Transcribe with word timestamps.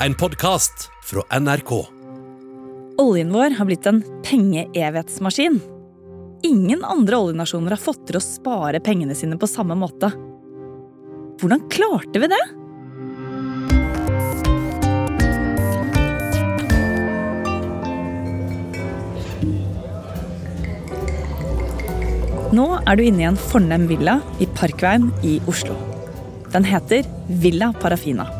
en 0.00 0.14
podkast 0.14 0.90
fra 1.04 1.40
NRK. 1.40 1.86
Oljen 2.98 3.32
vår 3.32 3.50
har 3.50 3.64
blitt 3.64 3.86
en 3.86 4.02
pengeevighetsmaskin. 4.24 5.60
Ingen 6.42 6.84
andre 6.84 7.16
oljenasjoner 7.16 7.72
har 7.72 7.80
fått 7.80 8.06
til 8.08 8.18
å 8.18 8.24
spare 8.24 8.80
pengene 8.84 9.16
sine 9.16 9.38
på 9.40 9.48
samme 9.48 9.76
måte. 9.78 10.12
Hvordan 11.40 11.64
klarte 11.72 12.20
vi 12.20 12.28
det? 12.32 12.44
Nå 22.56 22.70
er 22.86 22.96
du 22.96 23.04
inne 23.04 23.24
i 23.24 23.28
en 23.28 23.36
fornem 23.50 23.88
villa 23.90 24.20
i 24.40 24.48
Parkveien 24.56 25.10
i 25.26 25.38
Oslo. 25.50 25.76
Den 26.52 26.64
heter 26.64 27.04
Villa 27.28 27.72
Parafina. 27.80 28.35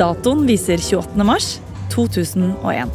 Datoen 0.00 0.46
viser 0.48 0.80
28. 0.80 1.24
mars 1.28 1.58
2001. 1.92 2.88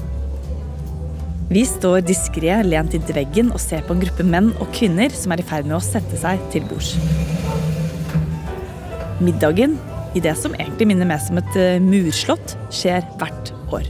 Vi 1.53 1.61
står 1.69 1.99
diskré 2.01 2.55
lent 2.65 2.95
inntil 2.97 3.19
veggen 3.19 3.51
og 3.53 3.61
ser 3.61 3.83
på 3.85 3.93
en 3.93 3.99
gruppe 4.01 4.23
menn 4.25 4.47
og 4.57 4.71
kvinner 4.73 5.13
som 5.13 5.35
er 5.35 5.43
i 5.43 5.45
ferd 5.45 5.67
med 5.69 5.77
å 5.77 5.83
sette 5.85 6.17
seg 6.17 6.41
til 6.49 6.65
bords. 6.65 6.95
Middagen, 9.21 9.75
i 10.17 10.23
det 10.23 10.33
som 10.39 10.55
egentlig 10.57 10.87
minner 10.89 11.05
mest 11.11 11.29
om 11.29 11.37
et 11.43 11.59
eh, 11.61 11.77
murslott, 11.83 12.55
skjer 12.73 13.05
hvert 13.19 13.51
år. 13.69 13.85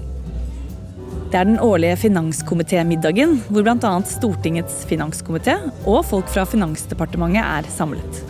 Det 1.31 1.39
er 1.39 1.47
den 1.47 1.61
årlige 1.63 2.02
finanskomitémiddagen, 2.03 3.38
hvor 3.47 3.63
bl.a. 3.63 3.94
Stortingets 4.11 4.84
finanskomité 4.89 5.55
og 5.86 6.03
folk 6.09 6.27
fra 6.36 6.44
Finansdepartementet 6.50 7.47
er 7.47 7.72
samlet. 7.77 8.22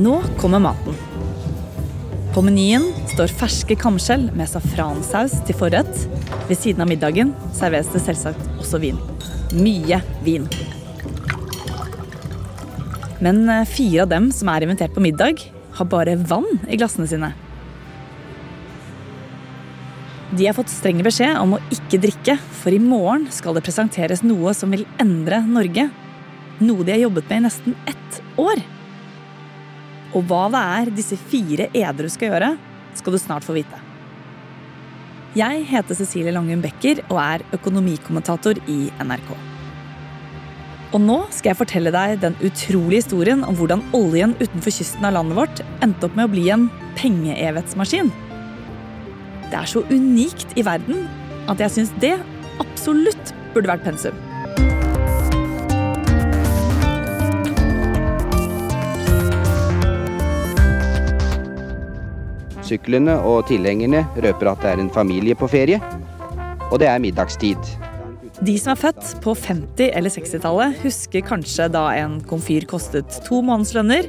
Nå 0.00 0.22
kommer 0.40 0.64
maten. 0.70 1.07
På 2.38 2.42
menyen 2.46 2.84
står 3.10 3.32
ferske 3.34 3.74
kamskjell 3.74 4.28
med 4.38 4.46
safransaus 4.46 5.32
til 5.48 5.56
forrett. 5.58 6.04
Ved 6.46 6.54
siden 6.54 6.84
av 6.84 6.86
middagen 6.86 7.32
serveres 7.50 7.88
det 7.90 7.98
selvsagt 8.04 8.44
også 8.62 8.78
vin. 8.78 9.00
Mye 9.58 9.98
vin. 10.22 10.46
Men 13.18 13.42
eh, 13.50 13.64
fire 13.66 14.04
av 14.04 14.12
dem 14.14 14.30
som 14.30 14.52
er 14.54 14.68
invitert 14.68 14.94
på 14.94 15.02
middag, 15.02 15.42
har 15.80 15.90
bare 15.90 16.14
vann 16.30 16.46
i 16.70 16.78
glassene 16.78 17.10
sine. 17.10 17.32
De 20.30 20.46
har 20.46 20.54
fått 20.54 20.70
streng 20.70 21.02
beskjed 21.02 21.42
om 21.42 21.58
å 21.58 21.62
ikke 21.74 22.04
drikke, 22.06 22.38
for 22.62 22.70
i 22.70 22.78
morgen 22.78 23.26
skal 23.34 23.58
det 23.58 23.66
presenteres 23.66 24.22
noe 24.22 24.54
som 24.54 24.70
vil 24.70 24.86
endre 25.02 25.42
Norge. 25.42 25.90
Noe 26.62 26.86
de 26.86 27.00
har 27.00 27.08
jobbet 27.08 27.32
med 27.32 27.42
i 27.42 27.48
nesten 27.50 27.80
ett 27.90 28.26
år. 28.38 28.62
Og 30.16 30.24
hva 30.28 30.46
det 30.52 30.62
er 30.78 30.94
disse 30.96 31.18
fire 31.28 31.68
edru 31.76 32.08
skal 32.12 32.32
gjøre, 32.32 32.54
skal 32.96 33.14
du 33.14 33.20
snart 33.20 33.46
få 33.46 33.56
vite. 33.58 33.82
Jeg 35.36 35.66
heter 35.68 35.94
Cecilie 35.94 36.32
Langum 36.32 36.62
Becker 36.64 37.02
og 37.10 37.18
er 37.20 37.44
økonomikommentator 37.54 38.58
i 38.66 38.78
NRK. 39.04 39.28
Og 40.96 41.02
nå 41.04 41.18
skal 41.28 41.52
jeg 41.52 41.58
fortelle 41.58 41.92
deg 41.92 42.16
den 42.22 42.36
utrolige 42.40 43.02
historien 43.02 43.44
om 43.44 43.56
hvordan 43.58 43.84
oljen 43.96 44.32
utenfor 44.40 44.72
kysten 44.72 45.04
av 45.04 45.18
landet 45.18 45.36
vårt 45.36 45.60
endte 45.84 46.08
opp 46.08 46.16
med 46.16 46.30
å 46.30 46.32
bli 46.32 46.46
en 46.54 46.64
pengeevighetsmaskin. 46.96 48.08
Det 49.52 49.60
er 49.60 49.68
så 49.68 49.84
unikt 49.92 50.56
i 50.56 50.64
verden 50.64 51.04
at 51.48 51.60
jeg 51.60 51.76
syns 51.76 51.92
det 52.00 52.16
absolutt 52.64 53.34
burde 53.52 53.68
vært 53.68 53.84
pensum. 53.84 54.16
Syklene 62.68 63.16
og 63.24 63.46
tilhengerne 63.48 64.04
røper 64.20 64.52
at 64.52 64.64
det 64.64 64.72
er 64.74 64.82
en 64.82 64.92
familie 64.92 65.36
på 65.38 65.48
ferie, 65.48 65.80
og 66.68 66.78
det 66.82 66.90
er 66.90 67.00
middagstid. 67.00 67.70
De 68.44 68.54
som 68.60 68.70
er 68.70 68.78
født 68.78 69.16
på 69.24 69.32
50- 69.34 69.88
eller 69.98 70.12
60-tallet, 70.14 70.76
husker 70.84 71.24
kanskje 71.26 71.66
da 71.74 71.88
en 71.98 72.18
komfyr 72.28 72.68
kostet 72.70 73.16
to 73.26 73.40
månedslønner, 73.42 74.06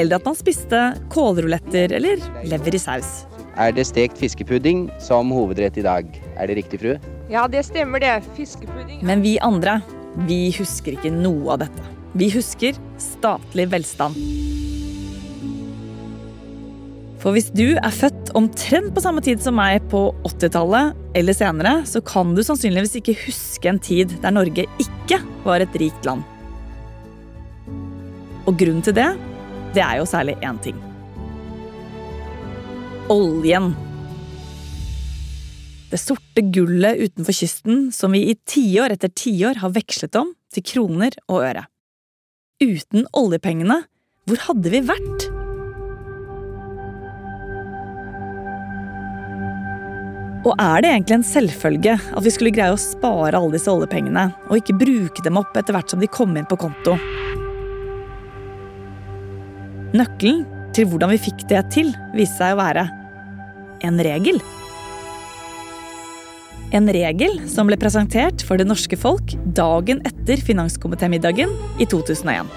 eller 0.00 0.16
at 0.16 0.26
man 0.26 0.38
spiste 0.38 0.80
kålruletter 1.12 1.94
eller 2.00 2.24
lever 2.50 2.74
i 2.74 2.82
saus. 2.82 3.12
Er 3.60 3.74
det 3.76 3.84
stekt 3.86 4.18
fiskepudding 4.18 4.88
som 5.02 5.30
hovedrett 5.34 5.78
i 5.78 5.86
dag? 5.86 6.08
Er 6.34 6.50
det 6.50 6.56
riktig, 6.62 6.80
frue? 6.82 6.98
Ja, 7.30 7.46
det 7.50 7.66
stemmer 7.68 8.02
det. 8.02 8.16
Fiskepudding. 8.38 9.04
Men 9.06 9.22
vi 9.22 9.36
andre, 9.44 9.78
vi 10.26 10.48
husker 10.56 10.96
ikke 10.96 11.12
noe 11.14 11.54
av 11.54 11.66
dette. 11.66 11.90
Vi 12.18 12.30
husker 12.34 12.78
statlig 12.98 13.68
velstand. 13.70 14.16
For 17.20 17.36
hvis 17.36 17.50
du 17.52 17.74
er 17.76 17.92
født 17.92 18.30
omtrent 18.38 18.94
på 18.96 19.02
samme 19.04 19.20
tid 19.24 19.42
som 19.44 19.58
meg 19.58 19.84
på 19.92 20.06
80-tallet 20.24 20.96
eller 21.18 21.36
senere, 21.36 21.72
så 21.84 22.00
kan 22.00 22.32
du 22.32 22.40
sannsynligvis 22.44 22.96
ikke 22.96 23.16
huske 23.26 23.68
en 23.68 23.80
tid 23.82 24.14
der 24.22 24.32
Norge 24.32 24.64
ikke 24.80 25.18
var 25.44 25.60
et 25.60 25.76
rikt 25.82 26.08
land. 26.08 26.24
Og 28.48 28.56
grunnen 28.56 28.80
til 28.86 28.96
det, 28.96 29.10
det 29.76 29.82
er 29.84 29.98
jo 30.00 30.08
særlig 30.08 30.38
én 30.40 30.60
ting. 30.64 30.78
Oljen. 33.12 33.74
Det 35.90 36.00
sorte 36.00 36.46
gullet 36.54 37.02
utenfor 37.04 37.36
kysten 37.36 37.90
som 37.92 38.16
vi 38.16 38.30
i 38.30 38.36
tiår 38.48 38.94
etter 38.94 39.12
tiår 39.12 39.60
har 39.60 39.74
vekslet 39.76 40.16
om 40.16 40.32
til 40.54 40.64
kroner 40.72 41.18
og 41.28 41.44
øre. 41.50 41.66
Uten 42.64 43.04
oljepengene, 43.16 43.82
hvor 44.24 44.42
hadde 44.48 44.72
vi 44.72 44.82
vært? 44.88 45.29
Og 50.40 50.54
er 50.56 50.80
det 50.80 50.88
egentlig 50.88 51.18
en 51.18 51.26
selvfølge 51.26 51.94
at 52.00 52.24
vi 52.24 52.30
skulle 52.32 52.52
greie 52.54 52.72
å 52.72 52.80
spare 52.80 53.36
alle 53.36 53.52
disse 53.52 53.68
oljepengene, 53.68 54.30
og 54.48 54.56
ikke 54.56 54.78
bruke 54.80 55.24
dem 55.24 55.36
opp 55.36 55.56
etter 55.60 55.76
hvert 55.76 55.92
som 55.92 56.00
de 56.00 56.08
kom 56.08 56.32
inn 56.38 56.48
på 56.48 56.56
konto? 56.60 56.94
Nøkkelen 59.92 60.46
til 60.72 60.88
hvordan 60.88 61.12
vi 61.12 61.20
fikk 61.26 61.44
det 61.50 61.60
til, 61.74 61.90
viste 62.16 62.38
seg 62.38 62.54
å 62.54 62.60
være 62.62 62.86
en 63.84 64.00
regel. 64.06 64.40
En 66.72 66.88
regel 66.94 67.36
som 67.50 67.68
ble 67.68 67.76
presentert 67.80 68.44
for 68.46 68.60
det 68.60 68.68
norske 68.70 68.96
folk 68.96 69.34
dagen 69.58 70.00
etter 70.08 70.40
finanskomitémiddagen 70.46 71.52
i 71.82 71.88
2001. 71.90 72.48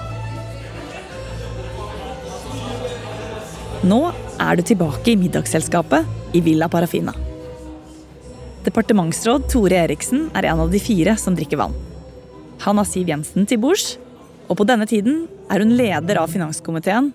Nå 3.90 4.00
er 4.40 4.56
du 4.56 4.64
tilbake 4.64 5.12
i 5.12 5.20
middagsselskapet 5.20 6.38
i 6.38 6.46
Villa 6.46 6.70
Parafina. 6.72 7.33
Departementsråd 8.64 9.50
Tore 9.52 9.76
Eriksen 9.84 10.30
er 10.38 10.48
en 10.48 10.62
av 10.64 10.72
de 10.72 10.80
fire 10.80 11.18
som 11.20 11.36
drikker 11.36 11.60
vann. 11.60 11.76
Han 12.64 12.80
har 12.80 12.88
Siv 12.88 13.10
Jensen 13.12 13.48
til 13.50 13.60
bords, 13.60 13.98
og 14.48 14.56
på 14.60 14.68
denne 14.68 14.88
tiden 14.88 15.26
er 15.52 15.64
hun 15.64 15.74
leder 15.76 16.22
av 16.22 16.32
finanskomiteen. 16.32 17.12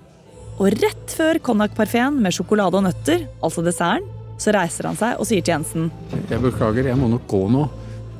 Og 0.58 0.74
rett 0.74 1.14
før 1.14 1.38
konjakkparfeen 1.40 2.18
med 2.20 2.34
sjokolade 2.36 2.76
og 2.76 2.84
nøtter, 2.84 3.24
altså 3.40 3.64
desserten, 3.64 4.04
så 4.38 4.52
reiser 4.54 4.86
han 4.86 4.98
seg 4.98 5.18
og 5.18 5.26
sier 5.26 5.42
til 5.42 5.56
Jensen 5.56 5.88
Jeg 6.30 6.38
beklager, 6.44 6.86
jeg 6.86 6.98
må 6.98 7.08
nok 7.10 7.24
gå 7.30 7.40
nå. 7.50 7.64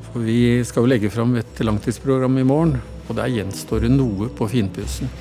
For 0.09 0.25
vi 0.25 0.65
skal 0.67 0.83
jo 0.83 0.91
legge 0.91 1.11
fram 1.13 1.37
et 1.39 1.61
langtidsprogram 1.63 2.41
i 2.41 2.47
morgen, 2.49 2.79
og 3.07 3.19
der 3.21 3.29
gjenstår 3.31 3.85
det 3.85 3.93
noe 3.93 4.31
på 4.35 4.49
finpussen. 4.51 5.13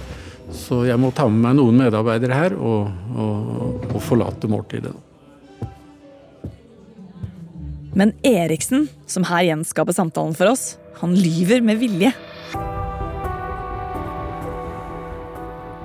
Så 0.55 0.85
jeg 0.87 0.97
må 0.97 1.11
ta 1.11 1.27
med 1.27 1.43
meg 1.43 1.59
noen 1.59 1.83
medarbeidere 1.83 2.39
her 2.39 2.55
og, 2.55 2.87
og, 3.19 3.83
og 3.91 3.99
forlate 4.01 4.49
måltidet. 4.49 4.95
Men 7.97 8.13
Eriksen, 8.21 8.87
som 9.09 9.25
her 9.25 9.47
gjenskaper 9.47 9.95
samtalen 9.95 10.35
for 10.37 10.51
oss, 10.51 10.75
han 10.99 11.15
lyver 11.17 11.63
med 11.65 11.79
vilje. 11.81 12.11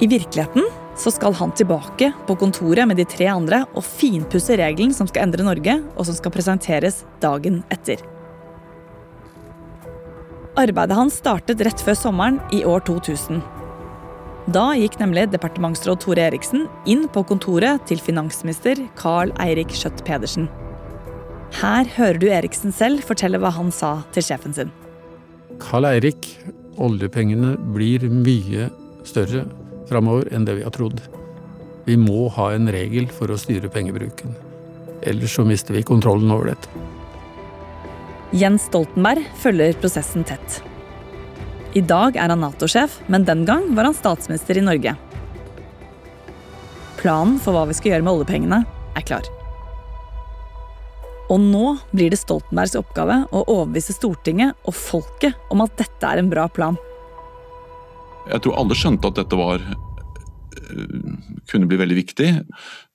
I 0.02 0.08
virkeligheten 0.10 0.66
så 0.98 1.10
skal 1.14 1.32
han 1.38 1.54
tilbake 1.56 2.10
på 2.26 2.36
kontoret 2.36 2.84
med 2.88 2.98
de 3.00 3.06
tre 3.08 3.30
andre 3.32 3.62
og 3.72 3.86
finpusse 3.86 4.58
regelen 4.60 4.92
som 4.92 5.08
skal 5.08 5.24
endre 5.24 5.46
Norge, 5.46 5.78
og 5.96 6.04
som 6.04 6.18
skal 6.18 6.34
presenteres 6.34 7.00
dagen 7.22 7.62
etter. 7.72 8.02
Arbeidet 10.60 10.98
hans 10.98 11.16
startet 11.22 11.64
rett 11.64 11.80
før 11.80 11.96
sommeren 11.96 12.42
i 12.52 12.60
år 12.68 12.84
2000. 12.90 13.40
Da 14.52 14.66
gikk 14.76 14.98
nemlig 15.00 15.30
departementsråd 15.32 16.02
Tore 16.02 16.26
Eriksen 16.28 16.66
inn 16.84 17.06
på 17.08 17.24
kontoret 17.24 17.86
til 17.88 18.02
finansminister 18.04 18.84
Carl 19.00 19.32
Eirik 19.40 19.72
Schjøtt 19.72 20.04
Pedersen. 20.04 20.50
Her 21.60 21.88
hører 21.96 22.18
du 22.18 22.28
Eriksen 22.32 22.72
selv 22.74 23.04
fortelle 23.06 23.40
hva 23.42 23.52
han 23.54 23.70
sa 23.74 23.98
til 24.14 24.24
sjefen 24.26 24.54
sin. 24.56 24.70
Karl 25.62 25.86
Eirik, 25.90 26.30
oljepengene 26.80 27.54
blir 27.74 28.06
mye 28.08 28.70
større 29.06 29.44
framover 29.90 30.30
enn 30.32 30.46
det 30.48 30.56
vi 30.58 30.64
har 30.66 30.74
trodd. 30.74 31.02
Vi 31.86 31.98
må 31.98 32.28
ha 32.36 32.52
en 32.54 32.70
regel 32.72 33.08
for 33.12 33.30
å 33.30 33.38
styre 33.38 33.70
pengebruken. 33.72 34.34
Ellers 35.02 35.34
så 35.36 35.44
mister 35.46 35.74
vi 35.74 35.84
kontrollen 35.86 36.30
over 36.30 36.52
dette. 36.52 36.70
Jens 38.32 38.68
Stoltenberg 38.70 39.26
følger 39.42 39.76
prosessen 39.82 40.24
tett. 40.24 40.62
I 41.76 41.82
dag 41.84 42.16
er 42.16 42.32
han 42.32 42.40
Nato-sjef, 42.44 43.00
men 43.12 43.26
den 43.28 43.44
gang 43.48 43.70
var 43.76 43.88
han 43.88 43.96
statsminister 43.96 44.56
i 44.60 44.64
Norge. 44.64 44.94
Planen 47.00 47.38
for 47.42 47.56
hva 47.56 47.66
vi 47.68 47.76
skal 47.76 47.94
gjøre 47.94 48.06
med 48.06 48.14
oljepengene, 48.14 48.62
er 48.96 49.08
klar. 49.08 49.26
Og 51.32 51.40
nå 51.40 51.66
blir 51.94 52.12
det 52.12 52.20
Stoltenbergs 52.20 52.76
oppgave 52.76 53.22
å 53.32 53.44
overbevise 53.46 53.94
Stortinget 53.96 54.58
og 54.68 54.76
folket 54.76 55.52
om 55.52 55.64
at 55.64 55.78
dette 55.80 56.08
er 56.08 56.20
en 56.20 56.28
bra 56.32 56.44
plan. 56.52 56.76
Jeg 58.28 58.44
tror 58.44 58.58
alle 58.60 58.76
skjønte 58.78 59.08
at 59.08 59.18
dette 59.22 59.38
var 59.38 59.62
øh, 59.64 61.14
kunne 61.50 61.70
bli 61.70 61.80
veldig 61.80 61.96
viktig. 61.98 62.28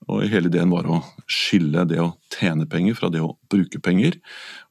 Og 0.07 0.27
hele 0.29 0.51
ideen 0.51 0.71
var 0.71 0.87
å 0.87 1.01
skille 1.27 1.83
det 1.89 1.99
å 1.99 2.13
tjene 2.31 2.65
penger 2.69 2.95
fra 2.97 3.09
det 3.11 3.21
å 3.23 3.33
bruke 3.51 3.81
penger. 3.83 4.15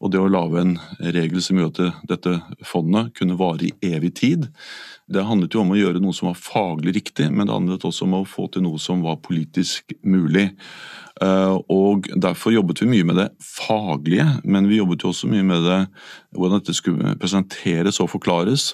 Og 0.01 0.13
det 0.13 0.21
å 0.21 0.31
lage 0.31 0.63
en 0.63 0.75
regel 1.01 1.43
som 1.45 1.61
gjør 1.61 1.73
at 1.73 2.07
dette 2.09 2.33
fondet 2.67 3.13
kunne 3.19 3.37
vare 3.39 3.69
i 3.69 3.75
evig 3.95 4.15
tid. 4.21 4.49
Det 5.07 5.27
handlet 5.29 5.55
jo 5.55 5.63
om 5.63 5.75
å 5.75 5.79
gjøre 5.79 6.03
noe 6.03 6.17
som 6.17 6.31
var 6.31 6.41
faglig 6.41 6.97
riktig, 6.97 7.29
men 7.31 7.47
det 7.47 7.55
handlet 7.55 7.85
også 7.87 8.09
om 8.09 8.17
å 8.21 8.25
få 8.29 8.49
til 8.53 8.65
noe 8.67 8.81
som 8.83 9.05
var 9.05 9.21
politisk 9.25 9.95
mulig. 10.03 10.49
Eh, 11.23 11.59
og 11.73 12.09
Derfor 12.17 12.57
jobbet 12.57 12.83
vi 12.83 12.91
mye 12.91 13.07
med 13.07 13.21
det 13.21 13.29
faglige, 13.45 14.27
men 14.45 14.69
vi 14.71 14.81
jobbet 14.81 15.05
jo 15.05 15.13
også 15.13 15.31
mye 15.31 15.47
med 15.47 15.63
det, 15.69 15.79
hvordan 16.37 16.61
dette 16.65 16.77
skulle 16.77 17.15
presenteres 17.21 18.01
og 18.03 18.11
forklares. 18.17 18.73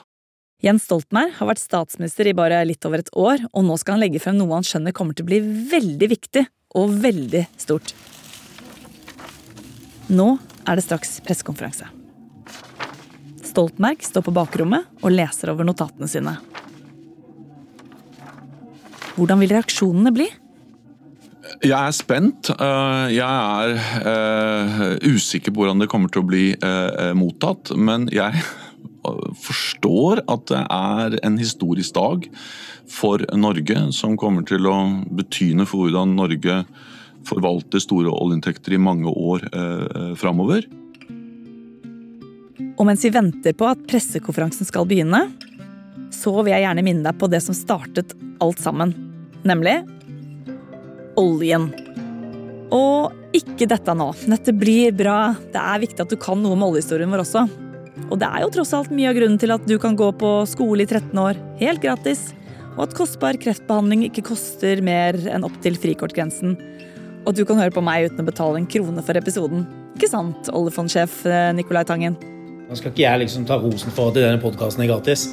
Jens 0.62 0.85
Stoltenberg 0.87 1.32
har 1.40 1.49
vært 1.50 1.58
statsminister 1.58 2.28
i 2.31 2.37
bare 2.38 2.61
litt 2.62 2.87
over 2.87 3.02
et 3.02 3.11
år, 3.19 3.43
og 3.50 3.64
nå 3.67 3.75
skal 3.81 3.96
han 3.96 4.05
legge 4.05 4.23
frem 4.23 4.37
noe 4.38 4.55
han 4.55 4.67
skjønner 4.67 4.94
kommer 4.94 5.17
til 5.19 5.26
å 5.26 5.31
bli 5.32 5.40
veldig 5.73 6.08
viktig 6.12 6.44
og 6.78 6.94
veldig 7.02 7.46
stort. 7.60 7.92
Nå 10.12 10.28
er 10.69 10.78
det 10.78 10.84
straks 10.86 11.19
pressekonferanse. 11.24 11.88
Stoltenberg 13.52 14.04
står 14.04 14.24
på 14.24 14.34
bakrommet 14.34 14.88
og 15.02 15.12
leser 15.12 15.52
over 15.52 15.66
notatene 15.69 16.08
sine. 16.08 16.36
Hvordan 19.12 19.42
vil 19.42 19.52
reaksjonene 19.52 20.12
bli? 20.14 20.28
Jeg 21.62 21.76
er 21.76 21.94
spent. 21.94 22.48
Eh, 22.54 23.06
jeg 23.12 23.22
er 23.28 23.75
uh, 24.06 24.84
usikker 25.04 25.52
på 25.52 25.62
hvordan 25.62 25.82
det 25.82 25.90
kommer 25.92 26.10
til 26.10 26.22
å 26.22 26.28
bli 26.30 26.44
uh, 26.56 27.12
mottatt. 27.18 27.75
Men 27.76 28.08
jeg 28.14 28.40
forstår 29.02 30.22
at 30.31 30.46
det 30.50 30.62
er 30.62 31.16
en 31.26 31.38
historisk 31.40 31.96
dag 31.96 32.26
for 32.90 33.22
Norge, 33.34 33.78
som 33.94 34.16
kommer 34.20 34.46
til 34.46 34.69
å 34.70 34.76
bety 35.10 35.52
noe 35.58 35.69
for 35.69 35.84
hvordan 35.87 36.16
Norge 36.19 36.62
forvalter 37.26 37.82
store 37.82 38.10
oljeinntekter 38.10 38.75
i 38.75 38.82
mange 38.82 39.10
år 39.10 39.46
eh, 39.52 40.12
framover. 40.19 40.66
Og 42.78 42.87
mens 42.88 43.04
vi 43.04 43.12
venter 43.14 43.54
på 43.54 43.69
at 43.69 43.82
pressekonferansen 43.90 44.66
skal 44.66 44.87
begynne, 44.88 45.26
så 46.12 46.34
vil 46.40 46.54
jeg 46.54 46.66
gjerne 46.66 46.84
minne 46.84 47.06
deg 47.06 47.19
på 47.19 47.28
det 47.31 47.43
som 47.44 47.56
startet 47.56 48.14
alt 48.43 48.60
sammen. 48.62 48.94
Nemlig 49.46 49.81
oljen. 51.19 51.70
Og 52.72 53.37
ikke 53.37 53.69
dette 53.69 53.94
nå. 53.96 54.10
Dette 54.28 54.54
blir 54.56 54.94
bra. 54.96 55.34
Det 55.52 55.60
er 55.60 55.82
viktig 55.82 56.04
at 56.04 56.12
du 56.12 56.19
kan 56.20 56.40
noe 56.40 56.56
om 56.56 56.66
oljehistorien 56.69 57.12
vår 57.12 57.25
også. 57.25 57.46
Og 58.08 58.18
det 58.20 58.28
er 58.28 58.44
jo 58.44 58.52
tross 58.54 58.72
alt 58.76 58.92
mye 58.94 59.10
av 59.10 59.16
grunnen 59.18 59.40
til 59.40 59.52
at 59.54 59.64
du 59.68 59.76
kan 59.80 59.96
gå 59.98 60.08
på 60.20 60.30
skole 60.48 60.84
i 60.84 60.88
13 60.88 61.12
år 61.20 61.38
helt 61.60 61.82
gratis, 61.82 62.30
og 62.72 62.86
at 62.86 62.96
kostbar 62.96 63.36
kreftbehandling 63.40 64.06
ikke 64.08 64.24
koster 64.30 64.80
mer 64.84 65.18
enn 65.28 65.44
opp 65.44 65.58
til 65.64 65.76
frikortgrensen. 65.76 66.56
Og 67.22 67.36
du 67.36 67.44
kan 67.46 67.60
høre 67.60 67.74
på 67.74 67.84
meg 67.84 68.08
uten 68.08 68.24
å 68.24 68.28
betale 68.28 68.62
en 68.62 68.68
krone 68.68 69.04
for 69.04 69.18
episoden. 69.20 69.66
Ikke 69.94 70.08
sant, 70.10 70.48
oljefondsjef 70.50 71.20
eh, 71.28 71.50
Nicolai 71.54 71.84
Tangen? 71.86 72.16
Nå 72.68 72.78
skal 72.78 72.94
ikke 72.94 73.04
jeg 73.04 73.20
liksom 73.20 73.44
ta 73.46 73.58
rosen 73.60 73.92
for 73.92 74.08
at 74.10 74.16
denne 74.16 74.40
podkasten 74.40 74.82
er 74.86 74.88
gratis, 74.88 75.26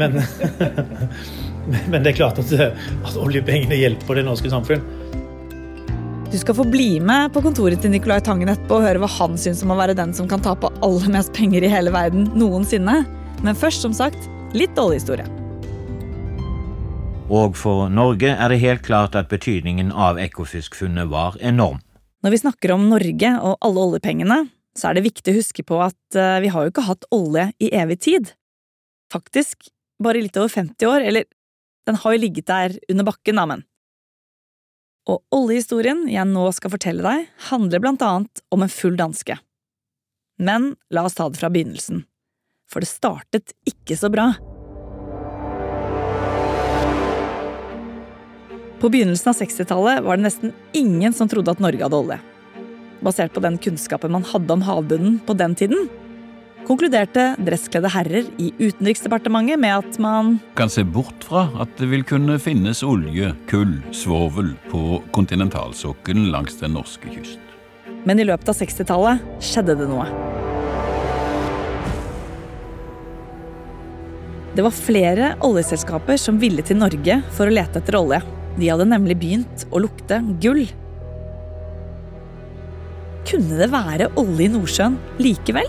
men, 0.00 0.16
men, 1.92 1.98
det 2.00 2.14
er 2.14 2.16
klart 2.16 2.40
at, 2.40 2.54
at 2.56 3.18
oljepengene 3.20 3.76
hjelper 3.76 4.16
det 4.16 4.24
norske 4.24 4.48
samfunn. 4.48 4.80
Du 6.34 6.38
skal 6.38 6.54
få 6.54 6.64
bli 6.66 6.96
med 6.98 7.30
på 7.30 7.38
kontoret 7.44 7.78
til 7.78 7.92
Nicolai 7.94 8.16
Tangen 8.26 8.48
etterpå 8.50 8.80
og 8.80 8.82
høre 8.82 8.98
hva 8.98 9.06
han 9.20 9.36
syns 9.38 9.60
om 9.62 9.70
å 9.70 9.76
være 9.78 9.94
den 9.94 10.10
som 10.18 10.26
kan 10.26 10.40
tape 10.42 10.66
aller 10.82 11.12
mest 11.14 11.30
penger 11.36 11.62
i 11.62 11.68
hele 11.70 11.92
verden 11.94 12.24
noensinne. 12.34 13.04
Men 13.46 13.54
først, 13.54 13.84
som 13.84 13.92
sagt, 13.94 14.24
litt 14.50 14.74
oljehistorie. 14.82 15.28
Og 17.30 17.54
for 17.54 17.86
Norge 17.86 18.32
er 18.34 18.50
det 18.50 18.58
helt 18.64 18.82
klart 18.82 19.14
at 19.14 19.28
betydningen 19.30 19.92
av 19.94 20.18
Ekofisk-funnet 20.18 21.06
var 21.12 21.36
enorm. 21.38 21.78
Når 22.26 22.34
vi 22.34 22.40
snakker 22.42 22.74
om 22.74 22.88
Norge 22.90 23.30
og 23.38 23.54
alle 23.68 23.84
oljepengene, 23.84 24.40
så 24.74 24.90
er 24.90 24.98
det 24.98 25.04
viktig 25.06 25.30
å 25.30 25.36
huske 25.38 25.62
på 25.62 25.78
at 25.86 26.18
eh, 26.18 26.40
vi 26.42 26.50
har 26.50 26.66
jo 26.66 26.72
ikke 26.74 26.88
hatt 26.88 27.06
olje 27.14 27.44
i 27.62 27.68
evig 27.78 28.00
tid. 28.08 28.32
Faktisk 29.14 29.70
bare 30.02 30.26
litt 30.26 30.42
over 30.42 30.50
50 30.50 30.90
år, 30.90 31.06
eller 31.12 31.30
den 31.86 32.02
har 32.02 32.18
jo 32.18 32.22
ligget 32.26 32.50
der 32.50 32.74
under 32.90 33.06
bakken, 33.12 33.38
da, 33.38 33.46
men 33.52 33.62
og 35.04 35.20
oljehistorien 35.34 36.06
jeg 36.08 36.24
nå 36.30 36.46
skal 36.56 36.72
fortelle 36.72 37.04
deg, 37.04 37.28
handler 37.50 37.82
blant 37.82 38.04
annet 38.04 38.42
om 38.54 38.64
en 38.64 38.72
full 38.72 38.96
danske. 38.96 39.36
Men 40.40 40.72
la 40.90 41.04
oss 41.06 41.16
ta 41.18 41.28
det 41.28 41.38
fra 41.38 41.50
begynnelsen, 41.52 42.02
for 42.70 42.82
det 42.82 42.90
startet 42.90 43.52
ikke 43.68 43.98
så 44.00 44.10
bra. 44.12 44.32
På 48.80 48.90
begynnelsen 48.92 49.30
av 49.30 49.38
60-tallet 49.38 50.02
var 50.04 50.18
det 50.18 50.26
nesten 50.26 50.54
ingen 50.76 51.14
som 51.16 51.28
trodde 51.30 51.52
at 51.52 51.60
Norge 51.62 51.84
hadde 51.84 52.00
olje. 52.00 52.18
Basert 53.04 53.32
på 53.36 53.42
den 53.44 53.60
kunnskapen 53.60 54.12
man 54.12 54.26
hadde 54.28 54.56
om 54.56 54.64
havbunnen 54.64 55.20
på 55.24 55.36
den 55.36 55.54
tiden, 55.56 55.86
konkluderte 56.64 57.34
dresskledde 57.44 57.90
herrer 57.92 58.28
i 58.40 58.50
Utenriksdepartementet 58.58 59.60
med 59.60 59.84
at 59.84 59.98
man 60.02 60.36
kan 60.58 60.72
se 60.72 60.84
bort 60.84 61.26
fra 61.28 61.46
at 61.60 61.72
det 61.80 61.90
vil 61.90 62.04
kunne 62.08 62.38
finnes 62.42 62.82
olje, 62.86 63.32
kull, 63.50 63.76
svovel 63.92 64.54
på 64.70 65.00
kontinentalsokkelen 65.14 66.30
langs 66.32 66.58
den 66.62 66.76
norske 66.78 67.12
kyst. 67.12 67.40
Men 68.04 68.20
i 68.20 68.26
løpet 68.28 68.50
av 68.52 68.56
60-tallet 68.58 69.44
skjedde 69.44 69.76
det 69.80 69.88
noe. 69.88 70.08
Det 74.54 74.62
var 74.62 74.76
flere 74.76 75.32
oljeselskaper 75.42 76.18
som 76.20 76.38
ville 76.38 76.62
til 76.62 76.78
Norge 76.78 77.18
for 77.34 77.50
å 77.50 77.54
lete 77.54 77.80
etter 77.80 77.98
olje. 77.98 78.20
De 78.54 78.68
hadde 78.70 78.86
nemlig 78.86 79.16
begynt 79.18 79.64
å 79.74 79.80
lukte 79.82 80.20
gull. 80.42 80.62
Kunne 83.26 83.58
det 83.58 83.72
være 83.72 84.12
olje 84.20 84.46
i 84.46 84.52
Nordsjøen 84.52 85.00
likevel? 85.18 85.66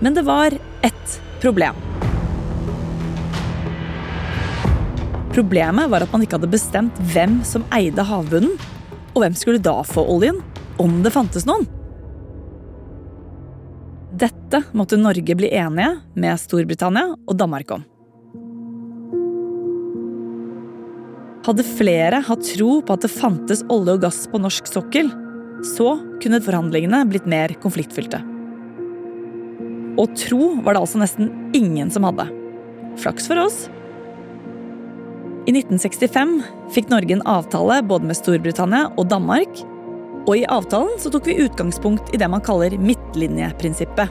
Men 0.00 0.14
det 0.14 0.22
var 0.26 0.56
ett 0.82 1.20
problem. 1.40 1.74
Problemet 5.34 5.90
var 5.90 6.04
at 6.04 6.12
man 6.12 6.22
ikke 6.22 6.38
hadde 6.38 6.50
bestemt 6.50 6.98
hvem 7.10 7.40
som 7.46 7.64
eide 7.74 8.04
havbunnen. 8.06 8.54
Og 9.14 9.22
hvem 9.22 9.34
skulle 9.38 9.62
da 9.62 9.80
få 9.86 10.02
oljen, 10.10 10.40
om 10.82 11.00
det 11.02 11.12
fantes 11.14 11.46
noen? 11.46 11.66
Dette 14.14 14.60
måtte 14.74 14.98
Norge 14.98 15.34
bli 15.34 15.50
enige 15.54 15.90
med 16.14 16.38
Storbritannia 16.38 17.16
og 17.16 17.38
Danmark 17.38 17.72
om. 17.74 17.86
Hadde 21.44 21.66
flere 21.74 22.22
hatt 22.24 22.46
tro 22.54 22.78
på 22.86 22.94
at 22.94 23.02
det 23.04 23.12
fantes 23.12 23.64
olje 23.70 23.98
og 23.98 24.04
gass 24.06 24.22
på 24.30 24.40
norsk 24.40 24.70
sokkel, 24.70 25.10
så 25.74 25.96
kunne 26.22 26.42
forhandlingene 26.42 27.02
blitt 27.10 27.26
mer 27.30 27.52
konfliktfylte. 27.62 28.33
Og 30.00 30.10
tro 30.18 30.56
var 30.64 30.74
det 30.74 30.82
altså 30.82 31.00
nesten 31.00 31.30
ingen 31.54 31.90
som 31.94 32.06
hadde. 32.08 32.26
Flaks 33.00 33.28
for 33.30 33.40
oss. 33.44 33.64
I 35.44 35.52
1965 35.52 36.38
fikk 36.72 36.90
Norge 36.90 37.14
en 37.18 37.24
avtale 37.28 37.82
både 37.84 38.08
med 38.08 38.18
Storbritannia 38.18 38.88
og 38.96 39.08
Danmark. 39.12 39.60
Og 40.24 40.38
i 40.40 40.46
avtalen 40.48 40.96
så 41.00 41.12
tok 41.12 41.28
vi 41.28 41.40
utgangspunkt 41.44 42.14
i 42.14 42.20
det 42.20 42.30
man 42.32 42.42
kaller 42.44 42.78
midtlinjeprinsippet. 42.80 44.08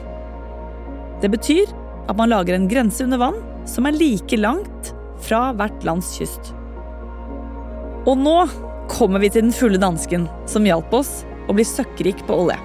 Det 1.22 1.30
betyr 1.32 1.72
at 2.08 2.16
man 2.16 2.30
lager 2.30 2.54
en 2.56 2.68
grense 2.70 3.02
under 3.04 3.20
vann 3.20 3.40
som 3.68 3.88
er 3.88 3.96
like 3.96 4.38
langt 4.38 4.92
fra 5.24 5.48
hvert 5.56 5.84
lands 5.88 6.12
kyst. 6.18 6.52
Og 8.04 8.20
nå 8.20 8.36
kommer 8.92 9.22
vi 9.22 9.32
til 9.32 9.46
den 9.46 9.56
fulle 9.56 9.80
dansken 9.80 10.28
som 10.50 10.68
hjalp 10.68 10.92
oss 10.94 11.22
å 11.48 11.56
bli 11.56 11.64
søkkrik 11.66 12.22
på 12.28 12.44
olje. 12.44 12.60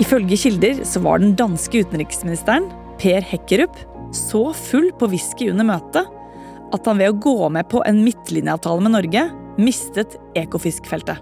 Ifølge 0.00 0.38
kilder 0.40 0.84
så 0.88 1.02
var 1.04 1.20
den 1.20 1.34
danske 1.36 1.82
utenriksministeren, 1.84 2.70
Per 3.00 3.24
Hekkerup, 3.24 3.76
så 4.16 4.50
full 4.56 4.90
på 4.98 5.08
whisky 5.12 5.50
under 5.52 5.68
møtet 5.68 6.08
at 6.70 6.86
han 6.86 7.00
ved 7.00 7.12
å 7.12 7.18
gå 7.20 7.48
med 7.52 7.68
på 7.70 7.82
en 7.86 8.02
midtlinjeavtale 8.04 8.84
med 8.84 8.94
Norge 8.94 9.24
mistet 9.60 10.16
Ekofisk-feltet. 10.38 11.18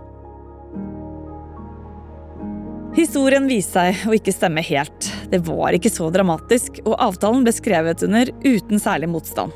Historien 2.99 3.47
viste 3.47 3.79
seg 3.79 4.09
å 4.09 4.15
ikke 4.17 4.35
stemme 4.35 4.63
helt. 4.65 5.09
Det 5.31 5.41
var 5.47 5.77
ikke 5.77 5.93
så 5.93 6.09
dramatisk, 6.11 6.81
og 6.85 6.99
avtalen 6.99 7.45
ble 7.47 7.55
skrevet 7.55 8.03
under 8.07 8.31
uten 8.43 8.83
særlig 8.83 9.11
motstand. 9.13 9.55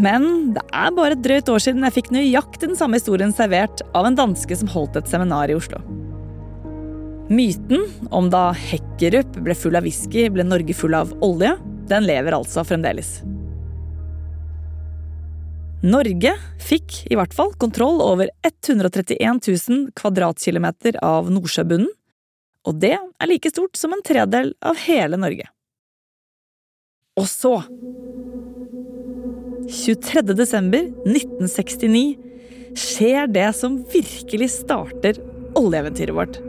Men 0.00 0.54
det 0.56 0.64
er 0.72 0.94
bare 0.96 1.16
et 1.16 1.24
drøyt 1.24 1.50
år 1.52 1.60
siden 1.60 1.84
jeg 1.84 1.98
fikk 1.98 2.12
nøyaktig 2.14 2.70
den 2.70 2.78
samme 2.78 2.96
historien 2.96 3.34
servert 3.36 3.82
av 3.92 4.08
en 4.08 4.16
danske 4.16 4.56
som 4.56 4.70
holdt 4.72 4.96
et 4.96 5.10
seminar 5.12 5.52
i 5.52 5.58
Oslo. 5.58 5.82
Myten 7.30 7.84
om 8.10 8.26
da 8.26 8.48
Hekkerup 8.58 9.36
ble 9.44 9.54
full 9.54 9.76
av 9.78 9.84
whisky, 9.86 10.24
ble 10.34 10.42
Norge 10.42 10.74
full 10.74 10.96
av 10.98 11.12
olje, 11.22 11.52
den 11.86 12.02
lever 12.08 12.34
altså 12.34 12.64
fremdeles. 12.66 13.20
Norge 15.86 16.32
fikk 16.60 16.96
i 17.06 17.16
hvert 17.16 17.32
fall 17.32 17.54
kontroll 17.62 18.02
over 18.02 18.32
131 18.42 19.46
000 19.46 19.86
kvadratkilometer 19.96 20.98
av 21.06 21.30
Nordsjøbunnen, 21.30 21.88
og 22.66 22.82
det 22.82 22.96
er 22.98 23.30
like 23.30 23.54
stort 23.54 23.78
som 23.78 23.94
en 23.94 24.02
tredel 24.04 24.50
av 24.66 24.82
hele 24.82 25.16
Norge. 25.16 25.46
Og 27.14 27.30
så 27.30 27.54
23. 29.70 30.34
desember 30.34 30.90
1969 31.06 32.74
skjer 32.74 33.30
det 33.30 33.48
som 33.54 33.80
virkelig 33.94 34.50
starter 34.58 35.22
oljeeventyret 35.54 36.16
vårt. 36.18 36.42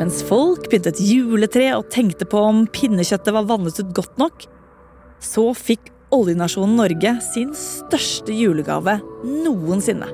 Mens 0.00 0.22
folk 0.24 0.64
pyntet 0.72 0.96
juletre 1.04 1.74
og 1.76 1.90
tenkte 1.92 2.24
på 2.24 2.40
om 2.40 2.62
pinnekjøttet 2.72 3.34
var 3.36 3.48
vannet 3.50 3.76
ut 3.82 3.90
godt 3.98 4.16
nok, 4.22 4.46
så 5.20 5.50
fikk 5.52 5.90
oljenasjonen 6.16 6.78
Norge 6.78 7.12
sin 7.26 7.52
største 7.52 8.32
julegave 8.32 8.96
noensinne. 9.28 10.08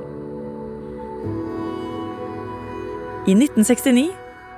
I 3.31 3.35
1969 3.39 4.11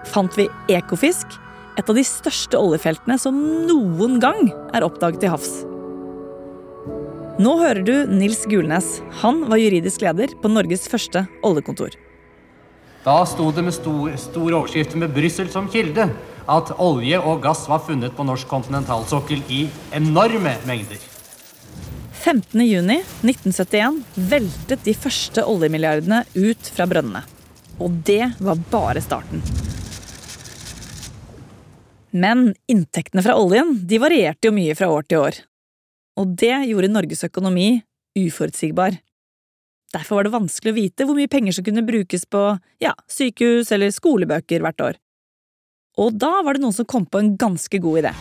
fant 0.09 0.41
vi 0.41 0.49
Ekofisk, 0.73 1.37
et 1.79 1.93
av 1.93 1.95
de 1.95 2.09
største 2.09 2.59
oljefeltene 2.59 3.21
som 3.21 3.37
noen 3.69 4.17
gang 4.25 4.49
er 4.73 4.85
oppdaget 4.87 5.23
til 5.23 5.33
havs. 5.37 5.53
Nå 7.39 7.53
hører 7.61 7.85
du 7.87 7.95
Nils 8.11 8.43
Gulnes. 8.51 8.97
Han 9.21 9.45
var 9.47 9.61
juridisk 9.61 10.03
leder 10.03 10.33
på 10.41 10.51
Norges 10.51 10.89
første 10.91 11.29
oljekontor. 11.47 11.93
Da 13.09 13.23
sto 13.25 13.47
det 13.57 13.63
med 13.65 13.73
stor, 13.73 14.11
stor 14.21 14.53
overskrift 14.53 14.93
med 15.01 15.15
Brussel 15.17 15.47
som 15.49 15.65
kilde 15.73 16.05
at 16.53 16.73
olje 16.77 17.17
og 17.17 17.39
gass 17.41 17.63
var 17.71 17.81
funnet 17.87 18.13
på 18.13 18.27
norsk 18.29 18.51
kontinentalsokkel 18.51 19.41
i 19.49 19.63
enorme 19.97 20.53
mengder. 20.69 21.01
15.6.1971 22.21 24.03
veltet 24.29 24.85
de 24.85 24.93
første 24.93 25.41
oljemilliardene 25.41 26.21
ut 26.37 26.69
fra 26.75 26.85
brønnene. 26.91 27.25
Og 27.81 27.97
det 28.05 28.35
var 28.45 28.61
bare 28.69 29.01
starten. 29.01 29.41
Men 32.13 32.53
inntektene 32.69 33.25
fra 33.25 33.41
oljen 33.41 33.79
de 33.89 34.05
varierte 34.05 34.51
jo 34.51 34.57
mye 34.59 34.77
fra 34.77 34.93
år 34.93 35.09
til 35.09 35.25
år. 35.25 35.41
Og 36.21 36.37
det 36.45 36.57
gjorde 36.69 36.93
Norges 36.93 37.25
økonomi 37.25 37.71
uforutsigbar. 38.21 39.01
Derfor 39.95 40.19
var 40.19 40.27
det 40.27 40.35
vanskelig 40.35 40.73
å 40.73 40.77
vite 40.77 41.05
hvor 41.09 41.17
mye 41.17 41.31
penger 41.33 41.57
som 41.57 41.65
kunne 41.65 41.87
brukes 41.87 42.27
på 42.29 42.43
ja, 42.83 42.93
sykehus 43.09 43.73
eller 43.73 43.95
skolebøker 43.95 44.61
hvert 44.65 44.85
år. 44.85 44.99
Og 45.99 46.19
da 46.21 46.43
var 46.45 46.55
det 46.55 46.63
noen 46.63 46.77
som 46.77 46.87
kom 46.89 47.07
på 47.09 47.23
en 47.23 47.33
ganske 47.41 47.81
god 47.83 48.03
idé. 48.05 48.13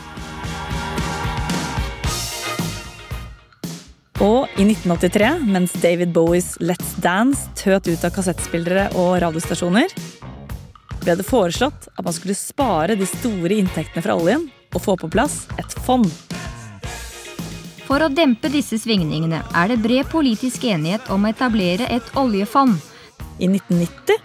Og 4.24 4.48
i 4.58 4.64
1983, 4.66 5.28
mens 5.46 5.76
David 5.84 6.10
Bowies 6.16 6.56
Let's 6.64 6.96
Dance 7.04 7.52
tøt 7.60 7.86
ut 7.86 8.08
av 8.08 8.16
kassettspillere 8.16 8.88
og 8.98 9.20
radiostasjoner, 9.22 9.94
ble 11.04 11.18
det 11.20 11.28
foreslått 11.28 11.92
at 11.94 12.02
man 12.02 12.16
skulle 12.16 12.38
spare 12.38 12.98
de 12.98 13.06
store 13.12 13.60
inntektene 13.60 14.02
fra 14.08 14.18
oljen 14.18 14.48
og 14.74 14.82
få 14.82 14.98
på 14.98 15.12
plass 15.14 15.44
et 15.62 15.78
fond. 15.86 16.10
For 17.88 18.04
å 18.04 18.10
dempe 18.12 18.50
disse 18.52 18.76
svingningene 18.82 19.40
er 19.56 19.70
det 19.72 19.78
bred 19.80 20.10
politisk 20.12 20.66
enighet 20.68 21.08
om 21.14 21.24
å 21.24 21.30
etablere 21.32 21.88
et 21.94 22.10
oljefond. 22.20 22.76
I 23.40 23.48
1990 23.48 24.20